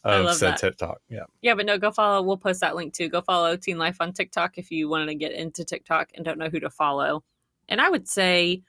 of 0.04 0.34
said 0.34 0.52
that. 0.52 0.58
TikTok. 0.58 1.00
Yeah, 1.08 1.24
Yeah, 1.42 1.54
but 1.54 1.66
no, 1.66 1.78
go 1.78 1.90
follow. 1.90 2.22
We'll 2.22 2.36
post 2.36 2.60
that 2.60 2.76
link 2.76 2.94
too. 2.94 3.08
Go 3.08 3.20
follow 3.20 3.56
Teen 3.56 3.78
Life 3.78 3.96
on 4.00 4.12
TikTok 4.12 4.58
if 4.58 4.70
you 4.70 4.88
wanted 4.88 5.06
to 5.06 5.14
get 5.14 5.32
into 5.32 5.64
TikTok 5.64 6.10
and 6.14 6.24
don't 6.24 6.38
know 6.38 6.48
who 6.48 6.60
to 6.60 6.70
follow. 6.70 7.24
And 7.68 7.80
I 7.80 7.88
would 7.88 8.08
say 8.08 8.62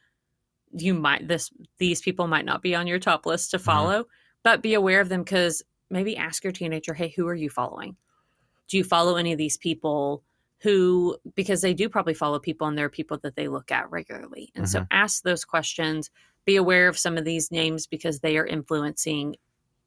you 0.74 0.94
might 0.94 1.28
this 1.28 1.52
these 1.78 2.02
people 2.02 2.28
might 2.28 2.46
not 2.46 2.62
be 2.62 2.76
on 2.76 2.88
your 2.88 3.00
top 3.00 3.26
list 3.26 3.52
to 3.52 3.58
Mhm. 3.58 3.62
follow, 3.62 4.06
but 4.44 4.62
be 4.62 4.74
aware 4.74 5.02
of 5.02 5.10
them 5.10 5.24
because 5.24 5.64
maybe 5.90 6.16
ask 6.18 6.44
your 6.44 6.54
teenager, 6.54 6.94
"Hey, 6.94 7.10
who 7.16 7.28
are 7.28 7.36
you 7.36 7.50
following? 7.50 7.98
Do 8.68 8.78
you 8.78 8.84
follow 8.84 9.16
any 9.18 9.32
of 9.32 9.38
these 9.38 9.58
people?" 9.58 10.24
Who, 10.62 11.18
because 11.36 11.62
they 11.62 11.74
do 11.74 11.90
probably 11.90 12.14
follow 12.14 12.38
people 12.38 12.68
and 12.68 12.78
there 12.78 12.86
are 12.86 12.90
people 12.90 13.18
that 13.24 13.36
they 13.36 13.48
look 13.48 13.72
at 13.72 13.90
regularly. 13.90 14.52
And 14.54 14.70
so 14.70 14.86
ask 14.92 15.24
those 15.24 15.44
questions. 15.44 16.12
Be 16.46 16.56
aware 16.56 16.88
of 16.88 17.00
some 17.00 17.18
of 17.18 17.26
these 17.26 17.50
names 17.50 17.88
because 17.88 18.20
they 18.20 18.38
are 18.38 18.46
influencing 18.46 19.38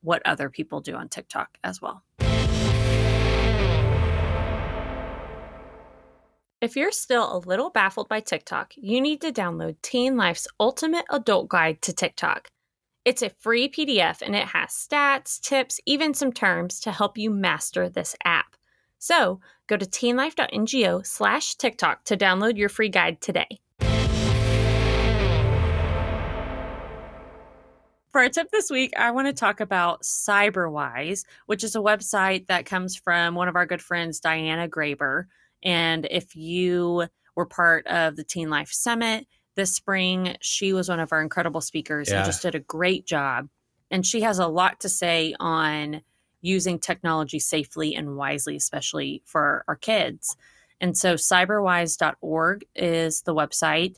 what 0.00 0.20
other 0.26 0.50
people 0.50 0.80
do 0.80 0.96
on 0.96 1.08
TikTok 1.08 1.58
as 1.62 1.80
well. 1.80 2.02
If 6.64 6.76
you're 6.76 6.92
still 6.92 7.36
a 7.36 7.44
little 7.46 7.68
baffled 7.68 8.08
by 8.08 8.20
TikTok, 8.20 8.72
you 8.74 8.98
need 8.98 9.20
to 9.20 9.30
download 9.30 9.76
Teen 9.82 10.16
Life's 10.16 10.48
Ultimate 10.58 11.04
Adult 11.10 11.50
Guide 11.50 11.82
to 11.82 11.92
TikTok. 11.92 12.48
It's 13.04 13.20
a 13.20 13.28
free 13.38 13.68
PDF 13.68 14.22
and 14.22 14.34
it 14.34 14.46
has 14.46 14.70
stats, 14.70 15.38
tips, 15.38 15.78
even 15.84 16.14
some 16.14 16.32
terms 16.32 16.80
to 16.80 16.90
help 16.90 17.18
you 17.18 17.28
master 17.28 17.90
this 17.90 18.16
app. 18.24 18.56
So 18.98 19.40
go 19.66 19.76
to 19.76 19.84
teenlife.ngo 19.84 21.06
slash 21.06 21.56
TikTok 21.56 22.04
to 22.04 22.16
download 22.16 22.56
your 22.56 22.70
free 22.70 22.88
guide 22.88 23.20
today. 23.20 23.60
For 28.10 28.22
our 28.22 28.30
tip 28.30 28.50
this 28.50 28.70
week, 28.70 28.94
I 28.96 29.10
want 29.10 29.26
to 29.26 29.34
talk 29.34 29.60
about 29.60 30.02
CyberWise, 30.02 31.26
which 31.44 31.62
is 31.62 31.76
a 31.76 31.80
website 31.80 32.46
that 32.46 32.64
comes 32.64 32.96
from 32.96 33.34
one 33.34 33.48
of 33.48 33.56
our 33.56 33.66
good 33.66 33.82
friends, 33.82 34.18
Diana 34.18 34.66
Graber. 34.66 35.24
And 35.64 36.06
if 36.10 36.36
you 36.36 37.06
were 37.34 37.46
part 37.46 37.86
of 37.86 38.16
the 38.16 38.24
Teen 38.24 38.50
Life 38.50 38.70
Summit 38.70 39.26
this 39.56 39.74
spring, 39.74 40.36
she 40.40 40.72
was 40.72 40.88
one 40.88 41.00
of 41.00 41.12
our 41.12 41.22
incredible 41.22 41.60
speakers 41.60 42.10
Yeah. 42.10 42.18
and 42.18 42.26
just 42.26 42.42
did 42.42 42.54
a 42.54 42.60
great 42.60 43.06
job. 43.06 43.48
And 43.90 44.04
she 44.04 44.20
has 44.22 44.38
a 44.40 44.46
lot 44.48 44.80
to 44.80 44.88
say 44.88 45.34
on 45.38 46.02
using 46.40 46.78
technology 46.78 47.38
safely 47.38 47.94
and 47.94 48.16
wisely, 48.16 48.56
especially 48.56 49.22
for 49.24 49.64
our 49.68 49.76
kids. 49.76 50.36
And 50.80 50.96
so 50.98 51.14
cyberwise.org 51.14 52.64
is 52.74 53.22
the 53.22 53.34
website. 53.34 53.96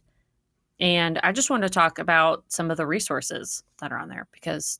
And 0.79 1.19
I 1.23 1.33
just 1.33 1.49
want 1.51 1.63
to 1.63 1.71
talk 1.71 1.99
about 1.99 2.45
some 2.49 2.71
of 2.71 2.77
the 2.77 2.87
resources 2.87 3.63
that 3.81 3.93
are 3.93 3.99
on 3.99 4.09
there 4.09 4.27
because 4.33 4.79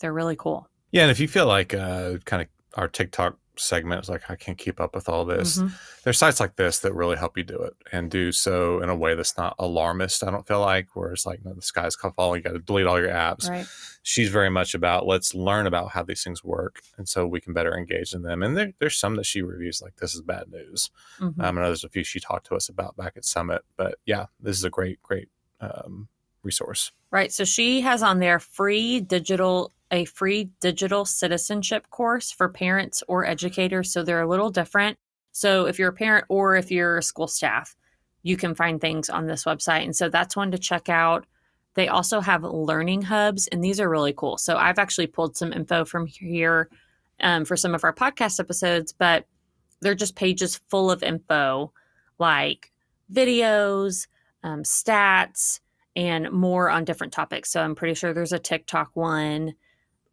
they're 0.00 0.12
really 0.14 0.36
cool. 0.36 0.68
yeah. 0.90 1.02
And 1.02 1.10
if 1.10 1.20
you 1.20 1.28
feel 1.28 1.46
like 1.46 1.74
uh, 1.74 2.14
kind 2.24 2.42
of 2.42 2.48
our 2.74 2.88
TikTok 2.88 3.36
segment 3.56 4.02
is 4.02 4.08
like 4.08 4.30
I 4.30 4.36
can't 4.36 4.58
keep 4.58 4.80
up 4.80 4.94
with 4.94 5.08
all 5.08 5.24
this, 5.24 5.58
Mhm. 5.58 5.72
there's 6.02 6.18
sites 6.18 6.40
like 6.40 6.56
this 6.56 6.80
that 6.80 6.92
really 6.94 7.16
help 7.16 7.36
you 7.36 7.44
do 7.44 7.58
it 7.62 7.74
and 7.92 8.10
do 8.10 8.32
so 8.32 8.80
in 8.82 8.88
a 8.88 8.96
way 8.96 9.14
that's 9.14 9.36
not 9.36 9.54
alarmist. 9.58 10.24
I 10.24 10.30
don't 10.30 10.46
feel 10.46 10.60
like 10.60 10.94
where 10.94 11.12
it's 11.12 11.24
like 11.26 11.44
no, 11.44 11.52
the 11.54 11.62
sky's 11.62 11.94
falling, 11.96 12.38
you 12.40 12.42
got 12.42 12.52
to 12.52 12.58
delete 12.58 12.86
all 12.86 12.98
your 12.98 13.08
apps. 13.10 13.48
Right. 13.48 13.66
she's 14.06 14.28
very 14.28 14.50
much 14.50 14.74
about 14.74 15.06
let's 15.06 15.34
learn 15.34 15.66
about 15.66 15.92
how 15.92 16.02
these 16.02 16.22
things 16.22 16.44
work 16.44 16.82
and 16.98 17.08
so 17.08 17.26
we 17.26 17.40
can 17.40 17.54
better 17.54 17.74
engage 17.74 18.12
in 18.12 18.20
them 18.20 18.42
and 18.42 18.54
there, 18.54 18.72
there's 18.78 18.98
some 18.98 19.16
that 19.16 19.24
she 19.24 19.40
reviews 19.40 19.80
like 19.80 19.96
this 19.96 20.14
is 20.14 20.20
bad 20.20 20.50
news 20.50 20.90
Mhm. 21.20 21.38
um, 21.42 21.58
I 21.58 21.62
know 21.62 21.66
there's 21.68 21.84
a 21.84 21.88
few 21.88 22.04
she 22.04 22.20
talked 22.20 22.46
to 22.48 22.54
us 22.54 22.68
about 22.68 22.96
back 22.98 23.14
at 23.16 23.24
summit 23.24 23.62
but 23.78 23.94
yeah 24.04 24.26
this 24.40 24.58
is 24.58 24.64
a 24.64 24.68
great 24.68 25.02
great 25.02 25.28
um, 25.60 26.08
resource 26.42 26.90
Right. 27.10 27.32
So 27.32 27.44
she 27.44 27.80
has 27.82 28.02
on 28.02 28.18
there 28.18 28.40
free 28.40 28.98
digital 29.00 29.70
a 29.94 30.04
free 30.06 30.50
digital 30.60 31.04
citizenship 31.04 31.88
course 31.88 32.32
for 32.32 32.48
parents 32.48 33.04
or 33.06 33.24
educators. 33.24 33.92
So 33.92 34.02
they're 34.02 34.22
a 34.22 34.28
little 34.28 34.50
different. 34.50 34.98
So 35.30 35.66
if 35.66 35.78
you're 35.78 35.90
a 35.90 35.92
parent 35.92 36.24
or 36.28 36.56
if 36.56 36.72
you're 36.72 36.98
a 36.98 37.02
school 37.02 37.28
staff, 37.28 37.76
you 38.24 38.36
can 38.36 38.56
find 38.56 38.80
things 38.80 39.08
on 39.08 39.26
this 39.28 39.44
website. 39.44 39.84
And 39.84 39.94
so 39.94 40.08
that's 40.08 40.34
one 40.34 40.50
to 40.50 40.58
check 40.58 40.88
out. 40.88 41.26
They 41.74 41.86
also 41.86 42.20
have 42.20 42.42
learning 42.42 43.02
hubs, 43.02 43.46
and 43.48 43.62
these 43.62 43.78
are 43.80 43.88
really 43.88 44.12
cool. 44.12 44.36
So 44.36 44.56
I've 44.56 44.78
actually 44.80 45.06
pulled 45.06 45.36
some 45.36 45.52
info 45.52 45.84
from 45.84 46.06
here 46.06 46.68
um, 47.20 47.44
for 47.44 47.56
some 47.56 47.74
of 47.74 47.84
our 47.84 47.92
podcast 47.92 48.40
episodes, 48.40 48.92
but 48.92 49.26
they're 49.80 49.94
just 49.94 50.16
pages 50.16 50.60
full 50.70 50.90
of 50.90 51.04
info 51.04 51.72
like 52.18 52.72
videos, 53.12 54.08
um, 54.42 54.62
stats, 54.64 55.60
and 55.94 56.32
more 56.32 56.68
on 56.68 56.84
different 56.84 57.12
topics. 57.12 57.52
So 57.52 57.60
I'm 57.60 57.76
pretty 57.76 57.94
sure 57.94 58.12
there's 58.12 58.32
a 58.32 58.38
TikTok 58.40 58.90
one. 58.94 59.54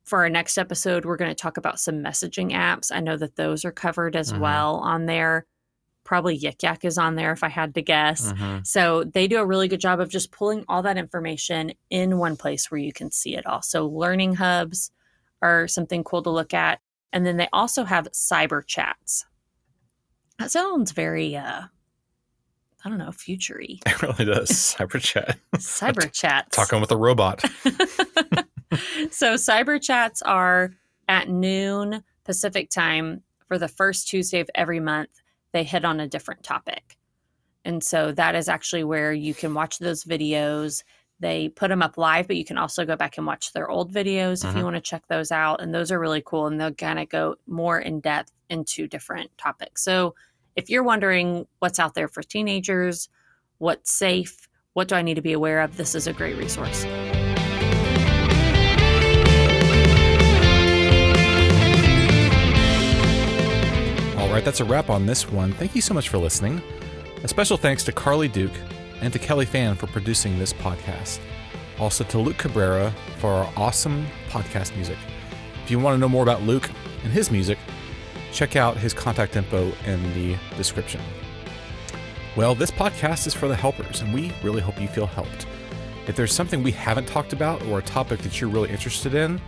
For 0.04 0.20
our 0.20 0.30
next 0.30 0.58
episode, 0.58 1.06
we're 1.06 1.18
going 1.18 1.32
to 1.32 1.36
talk 1.36 1.58
about 1.58 1.80
some 1.80 1.96
messaging 2.04 2.52
apps. 2.52 2.92
I 2.94 3.00
know 3.00 3.18
that 3.18 3.36
those 3.36 3.64
are 3.66 3.72
covered 3.72 4.16
as 4.16 4.34
Mhm. 4.34 4.40
well 4.40 4.76
on 4.78 5.06
there. 5.06 5.46
Probably 6.04 6.38
Yik 6.38 6.64
Yak 6.64 6.84
is 6.84 6.98
on 6.98 7.16
there 7.16 7.32
if 7.32 7.44
I 7.44 7.50
had 7.50 7.76
to 7.76 7.82
guess. 7.82 8.34
Mhm. 8.34 8.66
So 8.66 9.04
they 9.04 9.28
do 9.28 9.38
a 9.40 9.46
really 9.46 9.68
good 9.68 9.80
job 9.80 10.00
of 10.00 10.10
just 10.10 10.32
pulling 10.32 10.66
all 10.68 10.82
that 10.82 10.98
information 10.98 11.74
in 11.92 12.18
one 12.18 12.36
place 12.36 12.72
where 12.72 12.80
you 12.80 12.92
can 12.92 13.12
see 13.12 13.36
it 13.36 13.46
all. 13.46 13.62
So 13.62 13.86
learning 13.88 14.36
hubs 14.36 14.92
are 15.42 15.68
something 15.68 16.04
cool 16.04 16.24
to 16.24 16.30
look 16.32 16.54
at. 16.54 16.80
And 17.14 17.26
then 17.26 17.38
they 17.38 17.48
also 17.54 17.84
have 17.84 18.08
cyber 18.12 18.66
chats. 18.66 19.26
That 20.40 20.50
sounds 20.52 20.92
very 20.92 21.36
uh 21.38 21.64
I 22.84 22.90
don't 22.90 22.98
know, 22.98 23.12
futury. 23.12 23.80
It 23.86 24.02
really 24.02 24.26
does. 24.26 24.50
Cyber 24.76 25.00
chat. 25.00 25.38
Cyber 25.58 26.12
chat. 26.12 26.52
Talking 26.52 26.82
with 26.82 26.90
a 26.92 26.98
robot. 26.98 27.44
so 29.12 29.36
cyber 29.36 29.82
chats 29.82 30.22
are 30.22 30.72
at 31.08 31.30
noon 31.30 32.04
Pacific 32.24 32.70
time 32.70 33.22
for 33.48 33.58
the 33.58 33.68
first 33.68 34.08
Tuesday 34.08 34.40
of 34.40 34.50
every 34.56 34.80
month. 34.80 35.10
They 35.52 35.64
hit 35.64 35.84
on 35.84 36.00
a 36.00 36.08
different 36.08 36.44
topic. 36.44 36.98
And 37.66 37.84
so 37.84 38.12
that 38.14 38.36
is 38.36 38.48
actually 38.50 38.84
where 38.84 39.14
you 39.14 39.34
can 39.34 39.54
watch 39.54 39.80
those 39.80 40.04
videos. 40.04 40.84
They 41.20 41.50
put 41.50 41.68
them 41.68 41.82
up 41.84 41.98
live, 41.98 42.28
but 42.28 42.38
you 42.38 42.46
can 42.46 42.58
also 42.58 42.86
go 42.86 42.96
back 42.96 43.18
and 43.18 43.28
watch 43.28 43.54
their 43.54 43.70
old 43.70 43.94
videos 43.94 44.44
if 44.44 44.56
you 44.56 44.62
Mhm. 44.62 44.64
want 44.64 44.76
to 44.78 44.82
check 44.82 45.04
those 45.08 45.32
out. 45.32 45.62
And 45.62 45.74
those 45.74 45.92
are 45.92 46.00
really 46.00 46.24
cool. 46.26 46.48
And 46.48 46.60
they'll 46.60 46.74
kind 46.74 46.98
of 46.98 47.10
go 47.10 47.36
more 47.46 47.80
in 47.80 48.00
depth 48.00 48.32
into 48.50 48.88
different 48.88 49.38
topics. 49.38 49.84
So 49.84 50.16
if 50.56 50.70
you're 50.70 50.84
wondering 50.84 51.46
what's 51.60 51.80
out 51.80 51.94
there 51.94 52.08
for 52.08 52.24
teenagers, 52.24 53.10
what's 53.60 53.92
safe, 53.92 54.48
what 54.74 54.88
do 54.88 54.96
I 54.96 55.02
need 55.02 55.16
to 55.16 55.22
be 55.22 55.34
aware 55.34 55.62
of, 55.62 55.78
this 55.78 55.94
is 55.94 56.08
a 56.08 56.14
great 56.14 56.38
resource. 56.38 56.86
All 64.32 64.36
right, 64.36 64.46
that's 64.46 64.62
a 64.62 64.66
wrap 64.66 64.90
on 64.90 65.06
this 65.06 65.30
one. 65.30 65.52
Thank 65.52 65.76
you 65.76 65.82
so 65.82 65.94
much 65.94 66.08
for 66.08 66.18
listening. 66.18 66.62
A 67.22 67.28
special 67.28 67.58
thanks 67.58 67.84
to 67.84 67.92
Carly 67.92 68.30
Duke 68.30 68.54
and 69.02 69.12
to 69.12 69.20
Kelly 69.20 69.44
Fan 69.46 69.76
for 69.76 69.88
producing 69.88 70.40
this 70.40 70.54
podcast. 70.54 71.20
Also 71.78 72.06
to 72.06 72.18
Luke 72.18 72.38
Cabrera 72.38 72.94
for 73.18 73.30
our 73.30 73.54
awesome 73.58 74.08
podcast 74.30 74.74
music. 74.78 74.98
If 75.66 75.70
you 75.70 75.80
want 75.80 75.96
to 75.96 76.00
know 76.00 76.08
more 76.08 76.24
about 76.24 76.44
Luke 76.44 76.70
and 77.04 77.12
his 77.12 77.30
music, 77.30 77.58
check 78.32 78.56
out 78.56 78.78
his 78.78 78.94
contact 78.94 79.36
info 79.36 79.70
in 79.86 80.02
the 80.14 80.38
description. 80.56 81.02
Well, 82.38 82.56
this 82.56 82.72
podcast 82.72 83.28
is 83.28 83.34
for 83.34 83.50
the 83.50 83.56
helpers, 83.58 84.00
and 84.00 84.14
we 84.14 84.32
really 84.44 84.62
hope 84.62 84.80
you 84.80 84.88
feel 84.88 85.08
helped. 85.08 85.46
If 86.08 86.16
there's 86.16 86.34
something 86.34 86.64
we 86.64 86.72
haven't 86.72 87.10
talked 87.10 87.34
about 87.34 87.62
or 87.64 87.80
a 87.80 87.84
topic 87.84 88.22
that 88.22 88.40
you're 88.40 88.50
really 88.50 88.70
interested 88.70 89.14
in, 89.14 89.42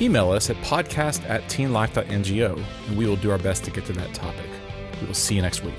email 0.00 0.30
us 0.30 0.50
at 0.50 0.56
podcast 0.58 1.28
at 1.28 1.42
teenlife.ngo 1.44 2.64
and 2.88 2.98
we 2.98 3.06
will 3.06 3.16
do 3.16 3.30
our 3.30 3.38
best 3.38 3.64
to 3.64 3.70
get 3.70 3.84
to 3.86 3.92
that 3.94 4.14
topic. 4.14 4.50
We 5.00 5.06
will 5.06 5.14
see 5.14 5.34
you 5.34 5.42
next 5.42 5.64
week. 5.64 5.74